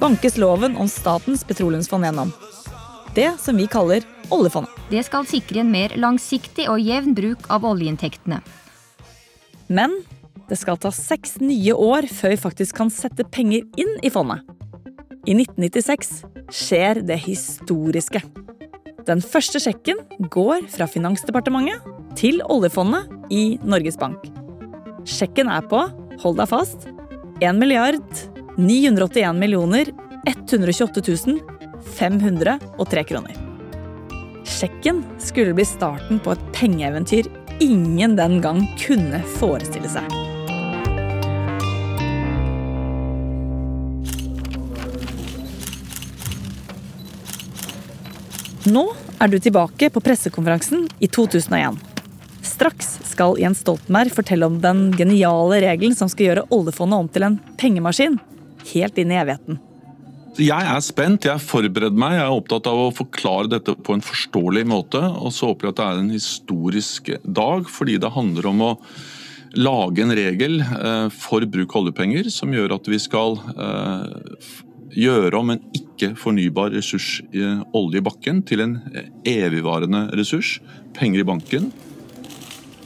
bankes 0.00 0.38
loven 0.40 0.78
om 0.80 0.88
Statens 0.88 1.44
petroleumsfond 1.44 2.08
gjennom. 2.08 2.32
Det 3.12 3.28
som 3.42 3.60
vi 3.60 3.68
kaller 3.68 4.06
oljefondet. 4.32 4.72
Det 4.88 5.04
skal 5.04 5.28
sikre 5.28 5.60
en 5.60 5.70
mer 5.74 5.92
langsiktig 6.00 6.64
og 6.72 6.80
jevn 6.80 7.12
bruk 7.18 7.44
av 7.52 7.66
oljeinntektene. 7.68 8.40
Men 9.68 9.98
det 10.48 10.56
skal 10.60 10.80
ta 10.80 10.88
seks 10.92 11.36
nye 11.44 11.76
år 11.76 12.08
før 12.08 12.32
vi 12.32 12.40
faktisk 12.40 12.80
kan 12.80 12.92
sette 12.92 13.28
penger 13.28 13.68
inn 13.76 13.92
i 14.00 14.12
fondet. 14.12 14.40
I 15.28 15.36
1996 15.36 16.22
skjer 16.48 17.04
det 17.04 17.20
historiske. 17.28 18.24
Den 19.04 19.20
første 19.20 19.60
sjekken 19.60 20.00
går 20.32 20.64
fra 20.72 20.88
Finansdepartementet 20.90 22.01
til 22.18 22.42
oljefondet 22.50 23.10
i 23.32 23.58
Norges 23.64 23.98
Bank. 24.00 24.24
Sjekken 25.08 25.50
er 25.50 25.64
på, 25.68 25.82
hold 26.22 26.38
deg 26.38 26.50
fast, 26.50 26.88
1 27.42 27.58
milliard 27.58 28.02
981 28.58 29.38
millioner 29.38 29.90
128 30.28 31.38
503 31.98 33.04
kroner. 33.04 33.38
Sjekken 34.44 35.02
skulle 35.18 35.54
bli 35.54 35.64
starten 35.66 36.20
på 36.22 36.34
et 36.34 36.44
pengeeventyr 36.54 37.30
ingen 37.62 38.16
den 38.16 38.40
gang 38.42 38.62
kunne 38.78 39.22
forestille 39.38 39.90
seg. 39.90 40.06
Nå 48.72 48.84
er 49.18 49.30
du 49.30 49.40
tilbake 49.42 49.90
på 49.90 50.00
pressekonferansen 50.02 50.86
i 51.02 51.08
2001. 51.10 51.91
Straks 52.62 53.00
skal 53.10 53.40
Jens 53.42 53.58
Stoltenberg 53.64 54.12
fortelle 54.14 54.46
om 54.46 54.60
den 54.62 54.92
geniale 54.94 55.56
regelen 55.64 55.96
som 55.98 56.06
skal 56.06 56.28
gjøre 56.28 56.44
oljefondet 56.54 57.00
om 57.00 57.08
til 57.10 57.24
en 57.26 57.38
pengemaskin 57.58 58.20
helt 58.68 59.00
inn 59.02 59.10
i 59.10 59.18
evigheten. 59.18 59.58
Jeg 60.38 60.68
er 60.70 60.84
spent, 60.86 61.26
jeg 61.26 61.42
forbereder 61.42 61.98
meg. 61.98 62.14
Jeg 62.20 62.22
er 62.22 62.36
opptatt 62.36 62.70
av 62.70 62.84
å 62.84 62.94
forklare 62.94 63.50
dette 63.50 63.74
på 63.74 63.96
en 63.96 64.06
forståelig 64.06 64.62
måte. 64.70 65.02
Og 65.02 65.34
så 65.34 65.50
håper 65.50 65.66
jeg 65.68 65.74
at 65.74 65.80
det 65.80 65.88
er 65.88 66.04
en 66.04 66.14
historisk 66.14 67.12
dag, 67.26 67.66
fordi 67.66 67.98
det 67.98 68.14
handler 68.14 68.52
om 68.52 68.64
å 68.68 68.72
lage 69.58 70.06
en 70.06 70.14
regel 70.22 70.60
eh, 70.62 71.08
for 71.18 71.42
bruk 71.42 71.74
av 71.74 71.82
oljepenger 71.82 72.30
som 72.30 72.54
gjør 72.54 72.78
at 72.78 72.86
vi 72.94 73.02
skal 73.02 73.40
eh, 73.58 74.58
gjøre 75.02 75.42
om 75.42 75.56
en 75.56 75.66
ikke-fornybar 75.82 76.76
ressurs, 76.78 77.16
olje 77.74 77.98
i 77.98 78.06
bakken, 78.06 78.46
til 78.46 78.62
en 78.62 78.78
evigvarende 79.26 80.12
ressurs. 80.14 80.60
Penger 80.94 81.26
i 81.26 81.32
banken. 81.34 81.72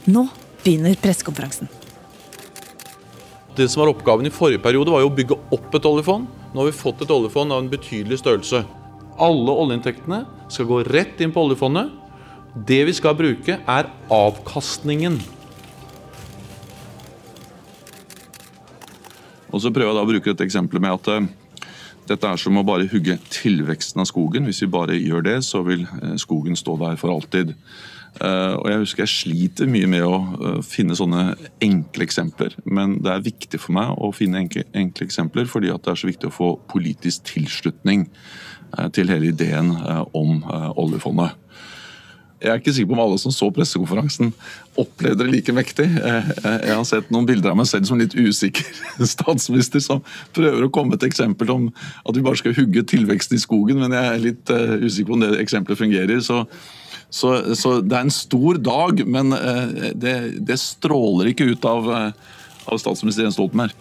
Nå 0.07 0.23
begynner 0.63 0.95
pressekonferansen. 0.95 1.67
Det 3.57 3.65
som 3.67 3.81
var 3.81 3.91
oppgaven 3.91 4.29
i 4.29 4.31
forrige 4.31 4.61
periode, 4.63 4.91
var 4.93 5.01
jo 5.03 5.09
å 5.09 5.15
bygge 5.17 5.35
opp 5.55 5.73
et 5.75 5.87
oljefond. 5.89 6.27
Nå 6.53 6.61
har 6.61 6.69
vi 6.69 6.75
fått 6.77 7.01
et 7.03 7.11
oljefond 7.11 7.51
av 7.51 7.63
en 7.63 7.71
betydelig 7.71 8.21
størrelse. 8.21 8.61
Alle 9.19 9.55
oljeinntektene 9.63 10.21
skal 10.53 10.69
gå 10.69 10.83
rett 10.87 11.19
inn 11.19 11.33
på 11.35 11.43
oljefondet. 11.43 11.89
Det 12.69 12.79
vi 12.87 12.93
skal 12.95 13.17
bruke, 13.17 13.57
er 13.59 13.89
avkastningen. 14.13 15.17
Og 19.51 19.63
så 19.63 19.73
prøver 19.73 19.91
jeg 19.91 19.97
da 19.97 20.05
å 20.05 20.11
bruke 20.13 20.31
et 20.31 20.45
eksempel 20.47 20.79
med 20.83 20.95
at 20.95 21.11
uh, 21.11 21.27
dette 22.07 22.31
er 22.31 22.39
som 22.39 22.61
å 22.61 22.65
bare 22.67 22.87
hugge 22.91 23.17
tilveksten 23.33 24.05
av 24.05 24.07
skogen. 24.07 24.47
Hvis 24.47 24.63
vi 24.63 24.71
bare 24.71 24.95
gjør 24.95 25.27
det, 25.27 25.37
så 25.43 25.65
vil 25.67 25.83
uh, 25.83 26.15
skogen 26.21 26.55
stå 26.55 26.77
der 26.85 26.95
for 27.01 27.11
alltid. 27.11 27.57
Uh, 28.17 28.57
og 28.57 28.69
Jeg 28.71 28.81
husker 28.81 29.03
jeg 29.03 29.13
sliter 29.13 29.69
mye 29.69 29.89
med 29.89 30.05
å 30.07 30.61
finne 30.65 30.97
sånne 30.97 31.35
enkle 31.63 32.07
eksempler. 32.07 32.55
Men 32.65 32.97
det 33.05 33.13
er 33.13 33.25
viktig 33.25 33.61
for 33.61 33.77
meg 33.77 33.93
å 33.93 34.11
finne 34.15 34.41
enkle, 34.43 34.65
enkle 34.73 35.07
eksempler, 35.09 35.49
fordi 35.49 35.71
det 35.73 35.93
er 35.93 35.99
så 36.01 36.09
viktig 36.09 36.31
å 36.31 36.37
få 36.37 36.53
politisk 36.71 37.29
tilslutning 37.33 38.07
til 38.91 39.07
hele 39.07 39.29
ideen 39.31 39.69
om 40.17 40.41
oljefondet. 40.75 41.37
Jeg 42.37 42.51
er 42.51 42.59
ikke 42.59 42.73
sikker 42.75 42.91
på 42.91 42.93
om 42.93 43.01
alle 43.01 43.17
som 43.17 43.33
så 43.33 43.47
pressekonferansen, 43.49 44.29
opplevde 44.77 45.25
det 45.25 45.31
like 45.33 45.53
mektig. 45.57 45.87
Jeg 45.89 46.69
har 46.69 46.83
sett 46.85 47.09
noen 47.09 47.25
bilder 47.25 47.49
av 47.49 47.57
meg 47.57 47.65
selv 47.65 47.87
som 47.89 47.97
litt 47.97 48.13
usikker 48.13 48.67
statsminister, 49.15 49.81
som 49.81 50.03
prøver 50.37 50.67
å 50.67 50.73
komme 50.73 50.99
til 50.99 51.09
eksempel 51.09 51.49
om 51.55 51.65
at 51.73 52.13
vi 52.13 52.25
bare 52.25 52.37
skal 52.37 52.53
hugge 52.57 52.85
tilveksten 52.93 53.39
i 53.39 53.41
skogen, 53.41 53.81
men 53.81 53.95
jeg 53.97 54.11
er 54.11 54.21
litt 54.21 54.53
eh, 54.53 54.75
usikker 54.83 55.09
på 55.09 55.17
om 55.17 55.25
det 55.25 55.31
eksempelet 55.41 55.81
fungerer. 55.81 56.21
Så, 56.21 56.43
så, 57.09 57.55
så 57.55 57.77
det 57.81 57.95
er 57.95 58.05
en 58.05 58.13
stor 58.13 58.59
dag, 58.59 59.03
men 59.07 59.31
eh, 59.35 59.91
det, 59.95 60.15
det 60.47 60.59
stråler 60.59 61.31
ikke 61.31 61.51
ut 61.53 61.67
av, 61.67 61.87
eh, 61.93 62.09
av 62.67 62.81
statsminister 62.81 63.23
Jens 63.23 63.37
Stoltenberg. 63.39 63.75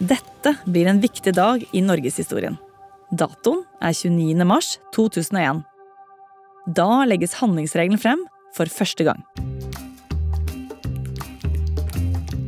Dette 0.00 0.54
blir 0.64 0.88
en 0.88 1.00
viktig 1.00 1.32
dag 1.36 1.64
i 1.72 1.82
norgeshistorien. 1.84 2.56
Datoen 3.10 3.64
er 3.82 3.96
29. 3.96 4.44
mars 4.48 4.74
2001. 4.96 5.64
Da 6.76 6.90
legges 7.08 7.38
handlingsregelen 7.40 8.00
frem 8.00 8.22
for 8.56 8.70
første 8.70 9.06
gang. 9.06 9.24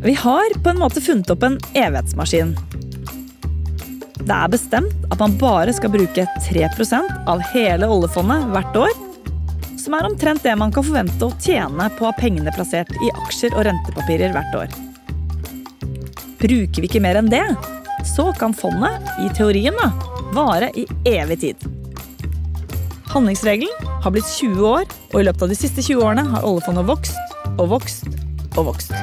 Vi 0.03 0.15
har 0.19 0.55
på 0.63 0.73
en 0.73 0.81
måte 0.81 1.03
funnet 1.03 1.31
opp 1.31 1.45
en 1.47 1.61
evighetsmaskin. 1.79 2.57
Det 4.23 4.35
er 4.35 4.51
bestemt 4.51 5.07
at 5.11 5.19
man 5.21 5.35
bare 5.39 5.75
skal 5.75 5.93
bruke 5.95 6.25
3% 6.47 7.17
av 7.31 7.43
hele 7.53 7.89
oljefondet 7.91 8.49
hvert 8.55 8.79
år. 8.87 8.93
Som 9.83 9.97
er 9.99 10.07
omtrent 10.07 10.45
det 10.47 10.53
man 10.55 10.71
kan 10.71 10.85
forvente 10.87 11.27
å 11.27 11.35
tjene 11.43 11.89
på 11.97 12.05
å 12.05 12.13
ha 12.13 12.15
pengene 12.15 12.53
plassert 12.55 12.91
i 13.03 13.09
aksjer 13.25 13.57
og 13.57 13.65
rentepapirer 13.67 14.31
hvert 14.31 14.55
år. 14.55 14.75
Bruker 16.39 16.85
vi 16.85 16.87
ikke 16.87 17.01
mer 17.03 17.19
enn 17.19 17.31
det, 17.33 17.43
så 18.07 18.29
kan 18.39 18.55
fondet, 18.55 19.03
i 19.25 19.27
teorien, 19.35 19.75
da, 19.75 19.89
vare 20.37 20.69
i 20.79 20.85
evig 21.11 21.41
tid. 21.43 21.67
Handlingsregelen 23.11 23.91
har 24.05 24.15
blitt 24.15 24.31
20 24.39 24.63
år, 24.69 24.87
og 25.11 25.19
i 25.19 25.25
løpet 25.27 25.47
av 25.49 25.51
de 25.51 25.59
siste 25.59 25.83
20 25.83 26.05
årene 26.07 26.27
har 26.31 26.47
oljefondet 26.47 26.87
vokst 26.87 27.19
og 27.57 27.73
vokst 27.75 28.07
og 28.55 28.69
vokst. 28.71 28.95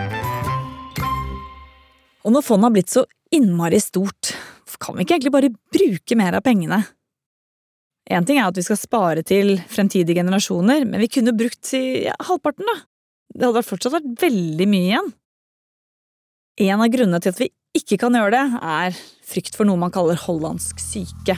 Og 2.24 2.36
når 2.36 2.46
fondet 2.46 2.70
har 2.70 2.76
blitt 2.78 2.94
så 2.94 3.04
innmari 3.36 3.84
stort, 3.84 4.32
kan 4.80 4.96
vi 4.96 5.04
ikke 5.04 5.18
egentlig 5.18 5.36
bare 5.36 5.52
bruke 5.76 6.16
mer 6.16 6.40
av 6.40 6.46
pengene? 6.46 6.86
En 8.10 8.25
ting 8.25 8.39
er 8.42 8.50
at 8.50 8.58
vi 8.58 8.66
skal 8.66 8.80
spare 8.80 9.24
til 9.25 9.60
fremtidige 9.70 10.18
generasjoner, 10.18 10.86
men 10.89 11.01
vi 11.04 11.12
kunne 11.13 11.36
brukt 11.38 11.74
ja, 11.78 12.16
halvparten, 12.25 12.66
da. 12.66 12.80
Det 13.30 13.46
hadde 13.46 13.66
fortsatt 13.68 13.94
vært 13.94 14.24
veldig 14.24 14.66
mye 14.70 14.88
igjen. 14.88 15.12
En 16.66 16.82
av 16.82 16.89
grunnene 16.92 17.22
til 17.22 17.36
at 17.36 17.42
vi 17.44 17.51
ikke 17.78 18.00
kan 18.01 18.18
gjøre 18.18 18.34
det, 18.34 18.62
er 18.66 18.98
frykt 19.30 19.56
for 19.56 19.70
noe 19.70 19.78
man 19.80 19.94
kaller 19.94 20.18
hollandsk 20.25 20.82
syke. 20.82 21.38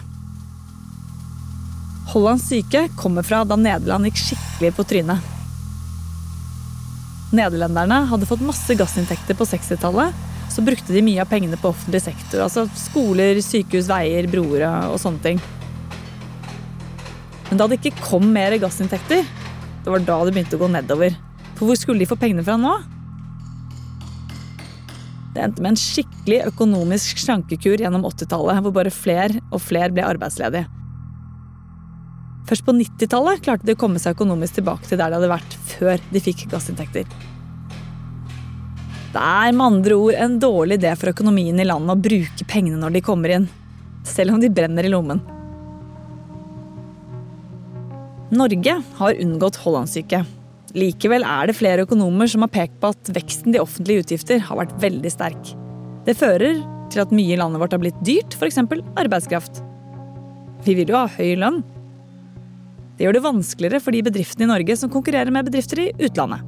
Hollandsk 2.14 2.56
syke 2.56 2.86
kommer 3.00 3.28
fra 3.28 3.44
da 3.48 3.60
Nederland 3.60 4.08
gikk 4.08 4.24
skikkelig 4.24 4.72
på 4.80 4.88
trynet. 4.88 5.30
Nederlenderne 7.36 8.02
hadde 8.10 8.28
fått 8.28 8.44
masse 8.44 8.76
gassinntekter 8.80 9.36
på 9.40 9.48
60-tallet, 9.48 10.28
så 10.52 10.64
brukte 10.64 10.96
de 10.96 11.04
mye 11.04 11.22
av 11.24 11.30
pengene 11.32 11.60
på 11.60 11.70
offentlig 11.72 12.02
sektor. 12.04 12.44
Altså 12.48 12.66
skoler, 12.80 13.40
sykehus, 13.44 13.92
veier, 13.92 14.28
broer 14.32 14.66
og 14.92 14.98
sånne 15.00 15.24
ting. 15.28 15.44
Men 17.52 17.60
da 17.60 17.68
det 17.68 17.82
ikke 17.82 18.06
kom 18.08 18.30
mer 18.32 18.56
gassinntekter, 18.64 19.26
det 19.84 19.92
var 19.92 20.04
da 20.08 20.22
det 20.24 20.32
begynte 20.32 20.56
å 20.56 20.62
gå 20.62 20.70
nedover. 20.72 21.18
For 21.58 21.68
hvor 21.68 21.76
skulle 21.76 22.00
de 22.00 22.08
få 22.08 22.16
pengene 22.16 22.46
fra 22.48 22.56
nå? 22.56 22.78
Det 25.36 25.44
endte 25.44 25.64
med 25.64 25.74
en 25.74 25.80
skikkelig 25.80 26.46
økonomisk 26.48 27.20
slankekur 27.20 27.84
gjennom 27.84 28.06
80-tallet, 28.08 28.62
hvor 28.64 28.76
bare 28.76 28.94
flere 28.94 29.44
og 29.52 29.60
flere 29.64 29.92
ble 29.92 30.06
arbeidsledige. 30.08 30.64
Først 32.48 32.66
på 32.68 32.76
90-tallet 32.76 33.44
klarte 33.44 33.68
de 33.68 33.76
å 33.76 33.80
komme 33.84 34.00
seg 34.00 34.16
økonomisk 34.16 34.62
tilbake 34.62 34.88
til 34.88 35.00
der 35.00 35.12
de 35.12 35.20
hadde 35.20 35.32
vært 35.32 35.60
før 35.74 36.08
de 36.12 36.24
fikk 36.24 36.46
gassinntekter. 36.52 37.04
Det 39.12 39.20
er 39.20 39.52
med 39.52 39.66
andre 39.68 40.00
ord 40.00 40.16
en 40.24 40.40
dårlig 40.40 40.80
idé 40.80 40.96
for 40.96 41.12
økonomien 41.12 41.60
i 41.60 41.68
landet 41.68 41.96
å 41.98 42.04
bruke 42.08 42.48
pengene 42.48 42.80
når 42.80 42.96
de 42.96 43.04
kommer 43.04 43.36
inn, 43.36 43.52
selv 44.08 44.38
om 44.38 44.40
de 44.40 44.52
brenner 44.52 44.88
i 44.88 44.92
lommen. 44.96 45.20
Norge 48.32 48.78
har 48.98 49.18
unngått 49.20 49.58
hollandsyke. 49.60 50.22
Likevel 50.78 51.26
er 51.28 51.50
det 51.50 51.58
flere 51.58 51.84
økonomer 51.84 52.30
som 52.32 52.46
har 52.46 52.52
pekt 52.54 52.78
på 52.80 52.94
at 52.94 53.10
veksten 53.12 53.58
i 53.58 53.60
offentlige 53.60 54.06
utgifter 54.06 54.40
har 54.48 54.60
vært 54.62 54.78
veldig 54.80 55.12
sterk. 55.12 55.52
Det 56.08 56.16
fører 56.16 56.62
til 56.92 57.04
at 57.04 57.12
mye 57.16 57.36
i 57.36 57.40
landet 57.40 57.60
vårt 57.60 57.76
har 57.76 57.82
blitt 57.82 58.00
dyrt, 58.08 58.38
f.eks. 58.38 58.62
arbeidskraft. 59.00 59.60
Vi 60.64 60.76
vil 60.78 60.94
jo 60.94 61.02
ha 61.02 61.10
høy 61.12 61.36
lønn. 61.42 61.60
Det 62.96 63.08
gjør 63.08 63.18
det 63.18 63.26
vanskeligere 63.26 63.82
for 63.84 63.96
de 63.96 64.04
bedriftene 64.06 64.48
i 64.48 64.52
Norge 64.54 64.78
som 64.80 64.92
konkurrerer 64.94 65.34
med 65.34 65.50
bedrifter 65.50 65.84
i 65.88 65.92
utlandet. 66.06 66.48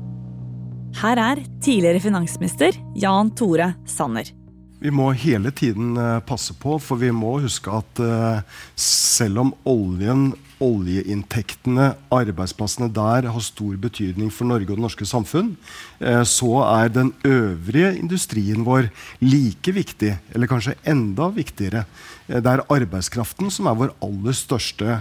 Her 1.02 1.20
er 1.20 1.44
tidligere 1.66 2.04
finansminister 2.04 2.78
Jan 3.02 3.32
Tore 3.36 3.74
Sanner. 3.90 4.30
Vi 4.84 4.92
må 4.92 5.10
hele 5.16 5.50
tiden 5.56 5.96
eh, 5.98 6.20
passe 6.28 6.54
på, 6.60 6.76
for 6.84 7.00
vi 7.00 7.10
må 7.16 7.38
huske 7.42 7.72
at 7.72 8.02
eh, 8.04 8.42
selv 8.76 9.40
om 9.46 9.54
oljen, 9.70 10.34
oljeinntektene, 10.64 11.92
arbeidsplassene 12.14 12.90
der 12.94 13.28
har 13.34 13.44
stor 13.44 13.76
betydning 13.82 14.32
for 14.34 14.48
Norge 14.50 14.72
og 14.72 14.80
det 14.80 14.86
norske 14.86 15.08
samfunn, 15.08 15.54
eh, 16.00 16.24
så 16.24 16.64
er 16.66 16.94
den 16.94 17.14
øvrige 17.28 17.94
industrien 18.00 18.64
vår 18.66 18.90
like 19.22 19.76
viktig, 19.76 20.16
eller 20.34 20.48
kanskje 20.48 20.78
enda 20.86 21.30
viktigere. 21.34 21.86
Det 22.28 22.48
er 22.48 22.64
arbeidskraften 22.72 23.52
som 23.52 23.68
er 23.68 23.78
vår 23.80 23.94
aller 24.06 24.36
største 24.38 25.00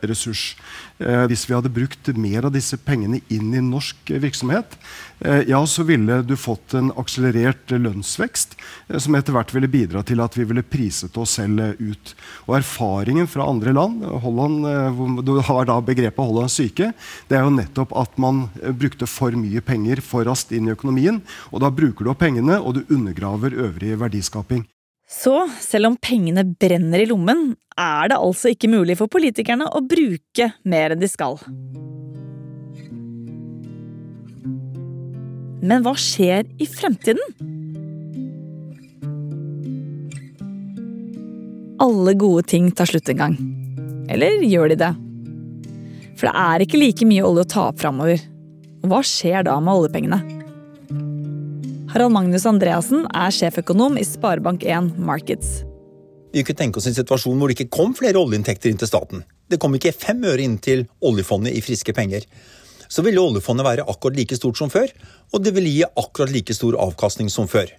ressurs. 0.00 0.54
Hvis 0.98 1.44
vi 1.48 1.56
hadde 1.56 1.72
brukt 1.72 2.08
mer 2.16 2.48
av 2.48 2.54
disse 2.54 2.78
pengene 2.80 3.20
inn 3.32 3.50
i 3.52 3.60
norsk 3.64 4.14
virksomhet, 4.22 4.78
Eh, 5.24 5.42
ja, 5.48 5.66
så 5.66 5.82
ville 5.82 6.22
du 6.22 6.34
fått 6.36 6.74
en 6.74 6.90
akselerert 6.98 7.70
lønnsvekst 7.70 8.56
eh, 8.88 8.98
som 8.98 9.14
etter 9.14 9.34
hvert 9.36 9.52
ville 9.54 9.70
bidra 9.70 10.02
til 10.06 10.22
at 10.24 10.34
vi 10.38 10.46
ville 10.48 10.64
priset 10.66 11.16
oss 11.20 11.36
selv 11.38 11.62
eh, 11.62 11.78
ut. 11.78 12.14
Og 12.48 12.56
erfaringen 12.58 13.30
fra 13.30 13.46
andre 13.46 13.74
land, 13.76 14.02
Holland, 14.24 15.22
du 15.22 15.36
har 15.46 15.68
da 15.70 15.78
begrepet 15.84 16.18
Hollands 16.22 16.58
syke, 16.58 16.90
det 17.30 17.38
er 17.38 17.46
jo 17.46 17.54
nettopp 17.54 17.94
at 18.02 18.18
man 18.22 18.48
brukte 18.78 19.06
for 19.10 19.34
mye 19.38 19.62
penger 19.64 20.02
for 20.02 20.26
raskt 20.26 20.54
inn 20.56 20.68
i 20.68 20.74
økonomien. 20.74 21.22
Og 21.52 21.62
da 21.62 21.70
bruker 21.70 22.04
du 22.04 22.12
opp 22.12 22.22
pengene, 22.24 22.58
og 22.58 22.80
du 22.80 22.82
undergraver 22.88 23.54
øvrig 23.68 23.94
verdiskaping. 24.00 24.66
Så 25.12 25.34
selv 25.60 25.90
om 25.90 25.98
pengene 26.00 26.44
brenner 26.56 27.02
i 27.02 27.08
lommen, 27.10 27.52
er 27.76 28.08
det 28.12 28.18
altså 28.20 28.52
ikke 28.52 28.70
mulig 28.72 28.96
for 29.00 29.12
politikerne 29.12 29.68
å 29.68 29.82
bruke 29.84 30.48
mer 30.68 30.94
enn 30.94 31.02
de 31.02 31.10
skal. 31.10 31.36
Men 35.62 35.84
hva 35.84 35.92
skjer 36.00 36.48
i 36.58 36.66
fremtiden? 36.66 37.22
Alle 41.82 42.14
gode 42.18 42.46
ting 42.50 42.70
tar 42.74 42.88
slutt 42.90 43.12
en 43.12 43.22
gang. 43.22 43.38
Eller 44.10 44.42
gjør 44.46 44.72
de 44.72 44.80
det? 44.80 44.92
For 46.18 46.28
det 46.28 46.34
er 46.38 46.64
ikke 46.64 46.80
like 46.80 47.06
mye 47.08 47.24
olje 47.26 47.46
å 47.46 47.52
ta 47.52 47.68
opp 47.70 47.82
framover. 47.82 48.22
Hva 48.86 49.02
skjer 49.06 49.44
da 49.46 49.58
med 49.62 49.76
oljepengene? 49.76 50.41
Harald 51.92 52.14
Magnus 52.14 52.46
Andreassen 52.48 53.04
er 53.12 53.34
sjeføkonom 53.34 53.98
i 54.00 54.06
Sparebank1 54.08 54.96
Markets. 54.96 55.60
Vi 56.32 56.40
kunne 56.40 56.56
tenke 56.56 56.80
oss 56.80 56.88
en 56.88 56.96
situasjon 56.96 57.36
hvor 57.36 57.52
det 57.52 57.58
ikke 57.58 57.76
kom 57.76 57.92
flere 57.94 58.20
oljeinntekter 58.20 58.72
inn 58.72 58.80
til 58.80 58.88
staten. 58.88 59.26
Det 59.52 59.60
kom 59.60 59.76
ikke 59.76 59.92
fem 59.92 60.24
øre 60.24 60.40
inn 60.40 60.56
til 60.64 60.86
oljefondet 61.04 61.52
i 61.52 61.60
friske 61.60 61.92
penger 61.92 62.24
så 62.92 63.04
ville 63.04 63.22
oljefondet 63.22 63.66
være 63.66 63.86
akkurat 63.88 64.18
like 64.18 64.36
stort 64.36 64.60
som 64.60 64.70
før, 64.72 64.90
og 65.32 65.44
det 65.44 65.54
vil 65.56 65.68
gi 65.70 65.80
akkurat 65.86 66.32
like 66.32 66.54
stor 66.56 66.76
avkastning 66.82 67.30
som 67.32 67.48
før. 67.48 67.70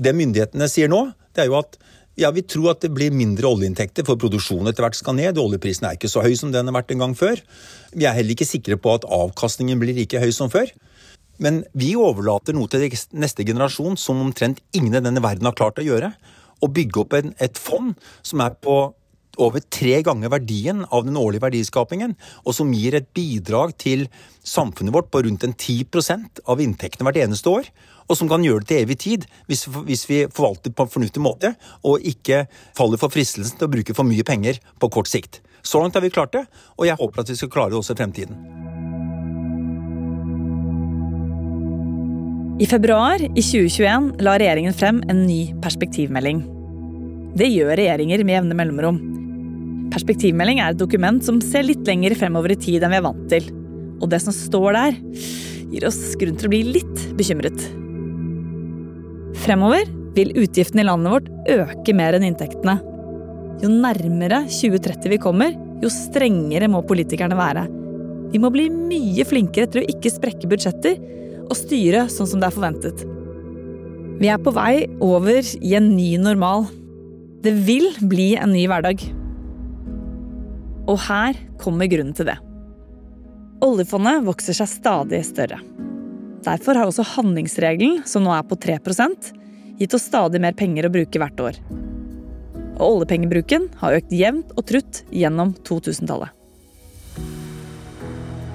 Det 0.00 0.14
myndighetene 0.16 0.66
sier 0.70 0.90
nå, 0.90 1.04
det 1.36 1.44
er 1.44 1.50
jo 1.52 1.60
at 1.60 1.78
ja, 2.18 2.32
vi 2.34 2.42
tror 2.42 2.72
at 2.72 2.82
det 2.82 2.90
blir 2.92 3.14
mindre 3.14 3.48
oljeinntekter, 3.48 4.04
for 4.04 4.18
produksjonen 4.20 4.68
etter 4.68 4.84
hvert 4.84 4.98
skal 4.98 5.14
ned. 5.16 5.38
Oljeprisen 5.40 5.86
er 5.86 5.96
ikke 5.96 6.10
så 6.10 6.24
høy 6.24 6.34
som 6.36 6.50
den 6.52 6.68
har 6.68 6.74
vært 6.74 6.90
en 6.92 7.04
gang 7.04 7.14
før. 7.16 7.38
Vi 7.94 8.04
er 8.04 8.16
heller 8.16 8.34
ikke 8.34 8.48
sikre 8.48 8.76
på 8.76 8.92
at 8.98 9.06
avkastningen 9.06 9.80
blir 9.80 9.94
like 9.96 10.20
høy 10.20 10.34
som 10.34 10.50
før. 10.52 10.68
Men 11.40 11.62
vi 11.72 11.94
overlater 11.96 12.56
noe 12.56 12.68
til 12.70 12.86
neste 13.16 13.46
generasjon 13.48 13.96
som 14.00 14.20
omtrent 14.20 14.60
ingen 14.76 14.94
i 14.96 15.02
denne 15.02 15.22
verden 15.24 15.48
har 15.48 15.56
klart 15.56 15.80
å 15.80 15.86
gjøre. 15.86 16.12
Å 16.60 16.68
bygge 16.68 17.02
opp 17.02 17.16
en, 17.16 17.34
et 17.40 17.56
fond 17.58 17.94
som 18.20 18.42
er 18.44 18.56
på 18.60 18.80
over 19.40 19.62
tre 19.72 20.00
ganger 20.04 20.32
verdien 20.32 20.82
av 20.92 21.06
den 21.06 21.16
årlige 21.16 21.44
verdiskapingen, 21.46 22.16
og 22.44 22.56
som 22.56 22.72
gir 22.74 22.96
et 22.98 23.08
bidrag 23.16 23.72
til 23.80 24.06
samfunnet 24.44 24.92
vårt 24.94 25.08
på 25.12 25.22
rundt 25.24 25.46
en 25.46 25.54
10 25.54 25.86
av 26.44 26.60
inntektene 26.60 27.06
hvert 27.08 27.22
eneste 27.24 27.52
år. 27.52 27.70
Og 28.10 28.18
som 28.18 28.28
kan 28.28 28.44
gjøre 28.44 28.64
det 28.64 28.68
til 28.72 28.82
evig 28.82 28.98
tid, 29.04 29.28
hvis, 29.46 29.64
hvis 29.86 30.04
vi 30.10 30.24
forvalter 30.26 30.74
på 30.74 30.84
en 30.84 30.92
fornuftig 30.92 31.22
måte 31.22 31.54
og 31.86 32.02
ikke 32.02 32.44
faller 32.76 33.00
for 33.00 33.12
fristelsen 33.14 33.60
til 33.60 33.70
å 33.70 33.72
bruke 33.76 33.96
for 33.96 34.08
mye 34.08 34.26
penger 34.26 34.58
på 34.82 34.90
kort 34.92 35.10
sikt. 35.10 35.40
Så 35.62 35.80
langt 35.80 35.94
har 35.94 36.04
vi 36.04 36.12
klart 36.12 36.34
det, 36.34 36.46
og 36.76 36.88
jeg 36.88 36.98
håper 36.98 37.22
at 37.22 37.30
vi 37.32 37.38
skal 37.38 37.52
klare 37.52 37.76
det 37.76 37.80
også 37.80 37.94
i 37.94 38.02
fremtiden. 38.02 38.79
I 42.60 42.66
februar 42.68 43.22
i 43.24 43.40
2021 43.40 44.18
la 44.20 44.34
regjeringen 44.36 44.74
frem 44.76 44.98
en 45.08 45.22
ny 45.24 45.54
perspektivmelding. 45.64 46.42
Det 47.32 47.46
gjør 47.48 47.70
regjeringer 47.80 48.20
med 48.20 48.34
jevne 48.34 48.56
mellomrom. 48.58 48.98
Perspektivmelding 49.94 50.58
er 50.60 50.74
et 50.74 50.80
dokument 50.82 51.24
som 51.24 51.38
ser 51.40 51.64
litt 51.64 51.86
lenger 51.88 52.12
fremover 52.20 52.52
i 52.52 52.58
tid 52.60 52.84
enn 52.84 52.92
vi 52.92 52.98
er 52.98 53.06
vant 53.06 53.22
til. 53.32 53.46
Og 54.04 54.10
det 54.12 54.18
som 54.20 54.36
står 54.36 54.76
der, 54.76 54.98
gir 55.70 55.86
oss 55.88 56.02
grunn 56.20 56.36
til 56.36 56.50
å 56.50 56.52
bli 56.52 56.60
litt 56.76 57.04
bekymret. 57.16 57.64
Fremover 59.40 59.88
vil 60.18 60.34
utgiftene 60.42 60.84
i 60.84 60.88
landet 60.90 61.14
vårt 61.14 61.30
øke 61.54 61.94
mer 61.96 62.18
enn 62.18 62.26
inntektene. 62.28 62.76
Jo 63.64 63.70
nærmere 63.72 64.42
2030 64.50 65.14
vi 65.14 65.20
kommer, 65.22 65.56
jo 65.80 65.88
strengere 65.88 66.68
må 66.68 66.84
politikerne 66.84 67.40
være. 67.40 67.64
Vi 68.34 68.42
må 68.42 68.52
bli 68.52 68.68
mye 68.68 69.24
flinkere 69.24 69.72
til 69.72 69.80
å 69.80 69.88
ikke 69.94 70.12
sprekke 70.12 70.52
budsjetter 70.52 71.00
og 71.50 71.58
styre 71.58 72.06
sånn 72.12 72.28
som 72.30 72.42
det 72.42 72.48
er 72.48 72.56
forventet. 72.56 73.02
Vi 74.20 74.28
er 74.30 74.40
på 74.42 74.52
vei 74.54 74.84
over 75.02 75.40
i 75.40 75.74
en 75.78 75.90
ny 75.96 76.12
normal. 76.20 76.68
Det 77.40 77.54
vil 77.66 77.88
bli 78.04 78.34
en 78.36 78.52
ny 78.52 78.66
hverdag. 78.68 79.02
Og 80.90 80.98
her 81.06 81.38
kommer 81.60 81.90
grunnen 81.90 82.14
til 82.16 82.28
det. 82.28 82.36
Oljefondet 83.64 84.24
vokser 84.24 84.56
seg 84.56 84.70
stadig 84.70 85.22
større. 85.28 85.60
Derfor 86.44 86.78
har 86.78 86.88
også 86.88 87.04
handlingsregelen, 87.16 88.00
som 88.08 88.24
nå 88.24 88.32
er 88.32 88.46
på 88.48 88.56
3% 88.60 89.32
gitt 89.80 89.96
oss 89.96 90.08
stadig 90.08 90.40
mer 90.40 90.56
penger 90.56 90.88
å 90.88 90.92
bruke 90.92 91.20
hvert 91.20 91.40
år. 91.44 91.60
Og 92.80 93.00
oljepengebruken 93.00 93.68
har 93.80 93.96
økt 93.96 94.12
jevnt 94.16 94.52
og 94.56 94.66
trutt 94.68 95.02
gjennom 95.12 95.52
2000-tallet. 95.68 96.39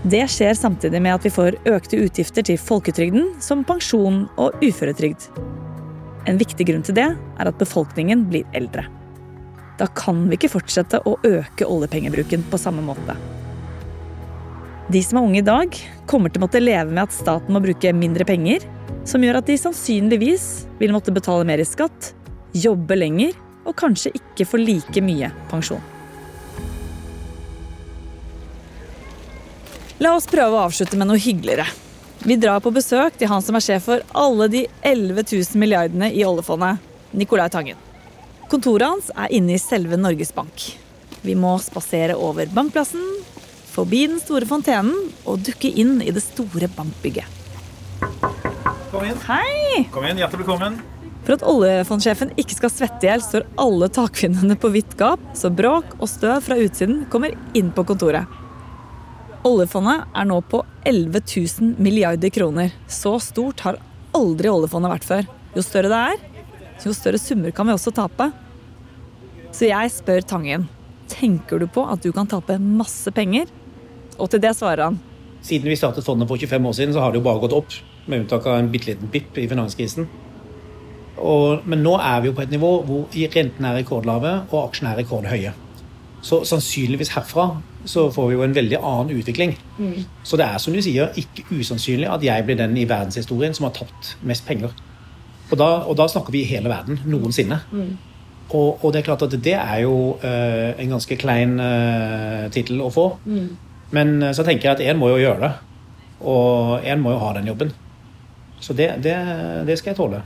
Det 0.06 0.22
skjer 0.30 0.54
samtidig 0.54 1.00
med 1.02 1.16
at 1.18 1.24
vi 1.26 1.32
får 1.34 1.56
økte 1.66 1.98
utgifter 1.98 2.46
til 2.46 2.60
folketrygden, 2.62 3.32
som 3.42 3.64
pensjon 3.66 4.28
og 4.38 4.54
uføretrygd. 4.62 5.32
En 6.30 6.38
viktig 6.38 6.68
grunn 6.70 6.86
til 6.86 6.94
det 7.00 7.08
er 7.16 7.50
at 7.50 7.58
befolkningen 7.58 8.28
blir 8.30 8.46
eldre. 8.54 8.84
Da 9.80 9.88
kan 9.98 10.28
vi 10.30 10.38
ikke 10.38 10.52
fortsette 10.54 11.02
å 11.10 11.16
øke 11.26 11.66
oljepengebruken 11.66 12.46
på 12.52 12.60
samme 12.62 12.86
måte. 12.86 13.18
De 14.94 15.02
som 15.02 15.18
er 15.18 15.26
unge 15.26 15.42
i 15.42 15.48
dag, 15.48 15.74
kommer 16.06 16.30
til 16.30 16.44
å 16.44 16.46
måtte 16.46 16.62
leve 16.62 16.94
med 16.94 17.08
at 17.08 17.18
staten 17.18 17.58
må 17.58 17.64
bruke 17.66 17.96
mindre 17.98 18.30
penger, 18.30 18.70
som 19.10 19.26
gjør 19.26 19.42
at 19.42 19.50
de 19.50 19.58
sannsynligvis 19.58 20.48
vil 20.78 20.94
måtte 20.94 21.14
betale 21.18 21.50
mer 21.50 21.62
i 21.62 21.66
skatt, 21.66 22.14
jobbe 22.54 23.02
lenger 23.02 23.34
og 23.66 23.74
kanskje 23.82 24.14
ikke 24.22 24.46
få 24.54 24.62
like 24.62 25.02
mye 25.02 25.34
pensjon. 25.50 25.82
La 30.04 30.12
oss 30.12 30.26
prøve 30.28 30.58
å 30.58 30.66
avslutte 30.68 30.98
med 31.00 31.08
noe 31.08 31.20
hyggeligere. 31.22 31.64
Vi 32.28 32.36
drar 32.42 32.60
på 32.60 32.74
besøk 32.76 33.16
til 33.16 33.30
han 33.32 33.44
som 33.46 33.56
er 33.56 33.64
sjef 33.64 33.86
for 33.88 34.02
alle 34.18 34.50
de 34.52 34.66
11 34.84 35.24
000 35.24 35.62
milliardene 35.62 36.10
i 36.12 36.26
oljefondet, 36.28 36.82
Nicolai 37.16 37.48
Tangen. 37.54 37.80
Kontoret 38.52 38.90
hans 38.90 39.08
er 39.16 39.32
inne 39.38 39.56
i 39.56 39.62
selve 39.62 39.96
Norges 39.96 40.34
Bank. 40.36 40.68
Vi 41.24 41.38
må 41.40 41.54
spasere 41.64 42.18
over 42.20 42.52
Bankplassen, 42.52 43.06
forbi 43.72 44.04
den 44.12 44.20
store 44.20 44.48
fontenen 44.50 45.14
og 45.24 45.46
dukke 45.48 45.72
inn 45.72 46.02
i 46.04 46.12
det 46.12 46.26
store 46.28 46.68
bankbygget. 46.76 47.32
Kom 48.92 49.08
inn. 49.08 49.18
Hei! 49.30 49.88
Kom 49.96 50.04
inn, 50.08 50.20
Hjertelig 50.20 50.44
velkommen. 50.44 50.82
For 51.26 51.40
at 51.40 51.46
oljefondsjefen 51.48 52.36
ikke 52.36 52.60
skal 52.60 52.74
svette 52.74 53.08
i 53.08 53.14
hjel, 53.14 53.24
står 53.24 53.48
alle 53.64 53.88
takfinnene 53.96 54.60
på 54.60 54.76
vidt 54.76 55.00
gap, 55.00 55.24
så 55.40 55.50
bråk 55.50 55.96
og 56.02 56.10
støv 56.12 56.44
fra 56.46 56.60
utsiden 56.60 57.06
kommer 57.14 57.32
inn 57.56 57.72
på 57.72 57.88
kontoret. 57.88 58.28
Oljefondet 59.46 60.08
er 60.18 60.26
nå 60.26 60.40
på 60.50 60.64
11 60.90 61.22
000 61.22 61.76
milliarder 61.78 62.32
kroner. 62.34 62.72
Så 62.90 63.20
stort 63.22 63.62
har 63.62 63.78
aldri 64.18 64.50
oljefondet 64.50 64.90
vært 64.96 65.06
før. 65.06 65.28
Jo 65.54 65.62
større 65.62 65.92
det 65.92 66.00
er, 66.14 66.24
jo 66.82 66.94
større 66.98 67.20
summer 67.22 67.54
kan 67.54 67.70
vi 67.70 67.76
også 67.76 67.94
tape. 67.94 68.32
Så 69.54 69.70
jeg 69.70 69.92
spør 69.94 70.26
Tangen, 70.26 70.66
tenker 71.12 71.62
du 71.62 71.68
på 71.70 71.84
at 71.86 72.02
du 72.02 72.10
kan 72.16 72.28
tape 72.28 72.58
masse 72.58 73.14
penger? 73.14 73.52
Og 74.18 74.32
til 74.34 74.42
det 74.42 74.56
svarer 74.58 74.88
han. 74.88 74.98
Siden 75.46 75.70
vi 75.70 75.78
startet 75.78 76.08
fondet 76.08 76.28
for 76.28 76.42
25 76.42 76.66
år 76.66 76.76
siden, 76.80 76.96
så 76.96 77.04
har 77.04 77.14
det 77.14 77.22
jo 77.22 77.28
bare 77.28 77.44
gått 77.46 77.54
opp. 77.54 77.78
Med 78.10 78.24
unntak 78.24 78.50
av 78.50 78.58
en 78.58 78.72
bitte 78.74 78.90
liten 78.90 79.14
bipp 79.14 79.38
i 79.38 79.46
finanskrisen. 79.52 80.10
Og, 81.22 81.62
men 81.70 81.86
nå 81.86 81.94
er 82.02 82.24
vi 82.24 82.32
jo 82.32 82.36
på 82.36 82.44
et 82.44 82.52
nivå 82.52 82.72
hvor 82.88 83.14
rentene 83.14 83.70
er 83.70 83.80
rekordlave 83.84 84.34
og 84.50 84.60
aksjene 84.66 84.96
er 84.96 85.04
rekordhøye. 85.04 85.54
Så 86.26 86.42
sannsynligvis 86.50 87.14
herfra 87.14 87.52
så 87.86 88.08
får 88.12 88.28
vi 88.28 88.36
jo 88.38 88.44
en 88.46 88.56
veldig 88.56 88.80
annen 88.82 89.20
utvikling. 89.20 89.56
Mm. 89.78 90.06
Så 90.24 90.38
det 90.40 90.48
er 90.48 90.62
som 90.62 90.74
du 90.74 90.82
sier, 90.84 91.14
ikke 91.18 91.46
usannsynlig 91.54 92.10
at 92.12 92.24
jeg 92.26 92.46
blir 92.48 92.58
den 92.60 92.76
i 92.78 92.88
verdenshistorien 92.90 93.54
som 93.56 93.68
har 93.68 93.76
tapt 93.78 94.16
mest 94.26 94.46
penger. 94.48 94.74
Og 95.52 95.58
da, 95.60 95.70
og 95.86 95.98
da 96.00 96.08
snakker 96.10 96.34
vi 96.34 96.44
hele 96.50 96.72
verden 96.72 97.00
noensinne. 97.06 97.60
Mm. 97.72 97.94
Og, 98.50 98.84
og, 98.84 98.92
det 98.94 99.02
er 99.02 99.08
klart 99.08 99.26
at 99.26 99.34
det 99.46 99.56
er 99.58 99.80
jo 99.84 100.18
uh, 100.22 100.72
en 100.82 100.92
ganske 100.96 101.18
klein 101.18 101.58
uh, 101.62 102.46
tittel 102.54 102.82
å 102.82 102.92
få. 102.94 103.08
Mm. 103.26 103.48
Men 103.96 104.16
uh, 104.22 104.32
så 104.38 104.46
tenker 104.46 104.70
jeg 104.70 104.78
at 104.78 104.86
én 104.86 105.02
må 105.02 105.10
jo 105.14 105.22
gjøre 105.22 105.42
det. 105.46 105.54
Og 106.26 106.86
én 106.86 107.02
må 107.02 107.14
jo 107.14 107.22
ha 107.22 107.34
den 107.38 107.50
jobben. 107.50 107.74
Så 108.62 108.74
det, 108.74 108.96
det, 109.04 109.18
det 109.68 109.78
skal 109.78 109.94
jeg 109.94 110.00
tåle. 110.00 110.22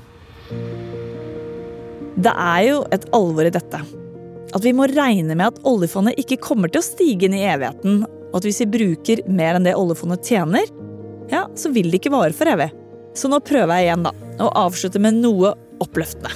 Det 2.19 2.31
er 2.35 2.61
jo 2.67 2.83
et 2.91 3.07
alvor 3.15 3.47
i 3.47 3.55
dette. 3.55 3.81
At 4.55 4.65
vi 4.65 4.73
må 4.73 4.87
regne 4.89 5.35
med 5.35 5.45
at 5.51 5.61
oljefondet 5.67 6.17
ikke 6.21 6.39
kommer 6.41 6.71
til 6.71 6.81
å 6.81 6.87
stige 6.87 7.27
inn 7.27 7.37
i 7.37 7.45
evigheten, 7.45 8.03
og 8.29 8.39
at 8.39 8.45
hvis 8.47 8.61
vi 8.63 8.71
bruker 8.73 9.23
mer 9.29 9.57
enn 9.57 9.65
det 9.67 9.77
oljefondet 9.77 10.25
tjener, 10.25 10.69
ja, 11.29 11.45
så 11.55 11.69
vil 11.73 11.91
det 11.91 12.01
ikke 12.01 12.13
vare 12.13 12.33
for 12.33 12.49
evig. 12.49 12.71
Så 13.17 13.29
nå 13.29 13.41
prøver 13.45 13.77
jeg 13.77 13.89
igjen, 13.89 14.05
da, 14.05 14.13
og 14.45 14.53
avslutte 14.57 15.01
med 15.01 15.19
noe 15.21 15.53
oppløftende. 15.83 16.31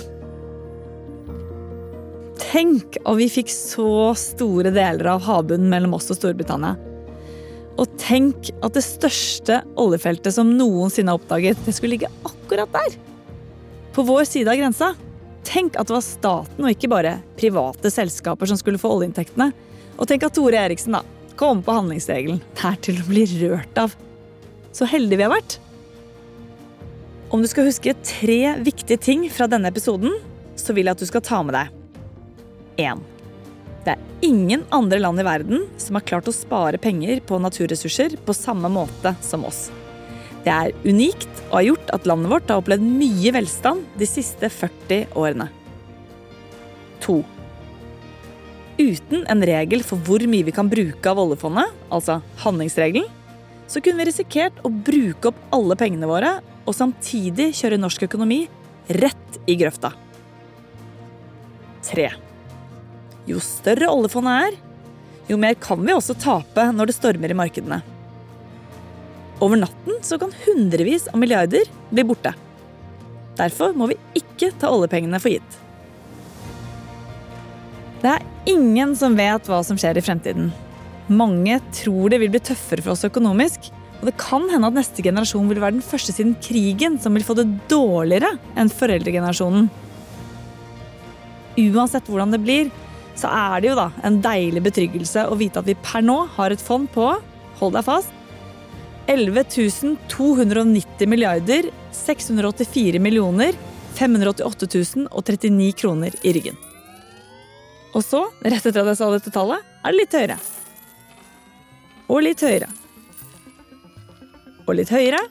Tenk 2.43 2.99
om 3.09 3.17
vi 3.17 3.29
fikk 3.33 3.49
så 3.49 4.13
store 4.17 4.69
deler 4.73 5.09
av 5.15 5.23
havbunnen 5.25 5.71
mellom 5.71 5.95
oss 5.97 6.11
og 6.13 6.19
Storbritannia. 6.19 6.75
Og 7.81 7.89
tenk 7.97 8.51
at 8.61 8.75
det 8.75 8.83
største 8.85 9.63
oljefeltet 9.81 10.35
som 10.35 10.51
noensinne 10.53 11.09
er 11.09 11.17
oppdaget, 11.17 11.63
det 11.65 11.73
skulle 11.73 11.95
ligge 11.95 12.11
akkurat 12.27 12.69
der. 12.75 12.99
På 13.95 14.05
vår 14.05 14.27
side 14.29 14.53
av 14.53 14.59
grensa. 14.59 14.91
Tenk 15.47 15.75
at 15.79 15.89
det 15.89 15.95
var 15.97 16.05
staten 16.05 16.63
og 16.63 16.71
ikke 16.71 16.89
bare 16.91 17.17
private 17.39 17.91
selskaper 17.93 18.49
som 18.49 18.59
skulle 18.59 18.81
få 18.81 18.91
oljeinntektene. 18.95 19.51
Og 19.97 20.09
tenk 20.09 20.25
at 20.25 20.35
Tore 20.37 20.59
Eriksen 20.59 20.95
da, 20.95 21.03
kom 21.39 21.61
på 21.65 21.75
handlingsregelen. 21.75 22.41
Det 22.55 22.65
er 22.69 22.79
til 22.87 23.01
å 23.01 23.07
bli 23.09 23.25
rørt 23.41 23.79
av. 23.79 23.95
Så 24.73 24.87
heldige 24.89 25.21
vi 25.21 25.27
har 25.27 25.33
vært. 25.33 25.59
Om 27.33 27.41
du 27.41 27.49
skal 27.49 27.67
huske 27.67 27.95
tre 28.05 28.55
viktige 28.61 28.99
ting 29.01 29.25
fra 29.33 29.47
denne 29.49 29.69
episoden, 29.73 30.13
så 30.55 30.73
vil 30.73 30.85
jeg 30.85 30.97
at 30.97 31.01
du 31.01 31.09
skal 31.09 31.23
ta 31.25 31.41
med 31.45 31.57
deg 31.57 32.83
1. 32.83 33.01
Det 33.83 33.95
er 33.95 34.03
ingen 34.25 34.63
andre 34.73 35.01
land 35.01 35.19
i 35.19 35.25
verden 35.27 35.65
som 35.81 35.97
har 35.97 36.05
klart 36.07 36.29
å 36.29 36.35
spare 36.35 36.79
penger 36.81 37.23
på 37.27 37.41
naturressurser 37.41 38.15
på 38.25 38.37
samme 38.37 38.69
måte 38.71 39.15
som 39.25 39.43
oss. 39.49 39.67
Det 40.43 40.51
er 40.51 40.73
unikt 40.83 41.29
og 41.49 41.55
har 41.57 41.67
gjort 41.69 41.91
at 41.95 42.07
landet 42.09 42.31
vårt 42.33 42.49
har 42.51 42.59
opplevd 42.59 42.83
mye 42.83 43.31
velstand 43.35 43.85
de 43.99 44.07
siste 44.09 44.49
40 44.51 45.13
årene. 45.19 45.47
2. 47.03 47.17
Uten 48.79 49.23
en 49.29 49.45
regel 49.45 49.83
for 49.85 50.01
hvor 50.03 50.23
mye 50.27 50.47
vi 50.47 50.55
kan 50.55 50.71
bruke 50.71 51.11
av 51.11 51.21
oljefondet, 51.21 51.71
altså 51.93 52.19
handlingsregelen, 52.43 53.07
så 53.69 53.81
kunne 53.81 54.01
vi 54.01 54.09
risikert 54.09 54.57
å 54.65 54.71
bruke 54.73 55.31
opp 55.31 55.39
alle 55.55 55.77
pengene 55.79 56.09
våre 56.09 56.35
og 56.63 56.75
samtidig 56.75 57.51
kjøre 57.57 57.79
norsk 57.79 58.05
økonomi 58.09 58.43
rett 58.99 59.39
i 59.47 59.55
grøfta. 59.59 59.93
3. 61.87 62.09
Jo 63.29 63.39
større 63.43 63.91
oljefondet 63.91 64.49
er, 64.49 64.59
jo 65.29 65.39
mer 65.39 65.55
kan 65.55 65.79
vi 65.83 65.95
også 65.95 66.15
tape 66.19 66.67
når 66.75 66.91
det 66.91 66.97
stormer 66.97 67.31
i 67.31 67.37
markedene. 67.37 67.79
Over 69.41 69.59
natten 69.63 69.99
så 70.05 70.19
kan 70.21 70.33
hundrevis 70.45 71.07
av 71.11 71.19
milliarder 71.21 71.69
bli 71.89 72.05
borte. 72.05 72.33
Derfor 73.37 73.73
må 73.77 73.89
vi 73.89 73.97
ikke 74.19 74.51
ta 74.61 74.69
oljepengene 74.73 75.19
for 75.21 75.33
gitt. 75.33 75.59
Det 78.03 78.11
er 78.11 78.51
ingen 78.51 78.93
som 78.99 79.15
vet 79.17 79.47
hva 79.47 79.61
som 79.65 79.79
skjer 79.79 79.97
i 79.97 80.03
fremtiden. 80.03 80.51
Mange 81.07 81.57
tror 81.75 82.11
det 82.11 82.19
vil 82.21 82.31
bli 82.33 82.41
tøffere 82.43 82.83
for 82.83 82.93
oss 82.93 83.05
økonomisk, 83.07 83.71
og 84.01 84.09
det 84.09 84.17
kan 84.19 84.49
hende 84.51 84.67
at 84.67 84.75
neste 84.75 85.03
generasjon 85.05 85.47
vil 85.47 85.61
være 85.63 85.77
den 85.77 85.85
første 85.85 86.11
siden 86.11 86.35
krigen 86.43 86.97
som 86.99 87.15
vil 87.15 87.23
få 87.23 87.37
det 87.39 87.47
dårligere 87.71 88.33
enn 88.59 88.71
foreldregenerasjonen. 88.71 89.69
Uansett 91.63 92.09
hvordan 92.09 92.33
det 92.33 92.41
blir, 92.43 92.71
så 93.15 93.29
er 93.29 93.61
det 93.61 93.69
jo 93.71 93.77
da 93.77 93.87
en 94.03 94.19
deilig 94.25 94.63
betryggelse 94.65 95.27
å 95.29 95.37
vite 95.39 95.61
at 95.61 95.69
vi 95.69 95.77
per 95.79 96.03
nå 96.03 96.23
har 96.35 96.51
et 96.51 96.61
fond 96.61 96.89
på 96.91 97.13
hold 97.59 97.77
deg 97.77 97.85
fast 97.87 98.22
11 99.07 99.97
290 100.09 101.07
milliarder 101.07 101.69
684 101.91 102.99
millioner 102.99 103.53
588 103.93 105.07
039 105.11 105.71
kroner 105.71 106.15
i 106.21 106.33
ryggen. 106.33 106.55
Og 107.93 108.01
så, 108.01 108.23
rett 108.41 108.65
etter 108.65 108.81
at 108.81 108.93
jeg 108.93 108.99
sa 108.99 109.09
dette 109.13 109.33
tallet, 109.33 109.61
er 109.83 109.93
det 109.93 109.99
litt 109.99 110.15
høyere. 110.17 110.37
Og 112.09 112.23
litt 112.25 112.41
høyere. 112.41 112.69
Og 114.65 114.75
litt 114.79 114.89
høyere. 114.93 115.21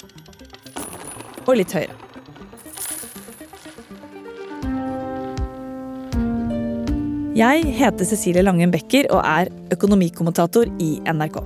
Og 1.47 1.57
litt 1.59 1.75
høyere. 1.75 1.99
Jeg 7.33 7.65
heter 7.79 8.05
Cecilie 8.05 8.45
Langen 8.45 8.71
Becker 8.71 9.09
og 9.09 9.25
er 9.25 9.49
økonomikommentator 9.73 10.69
i 10.85 10.99
NRK. 11.09 11.41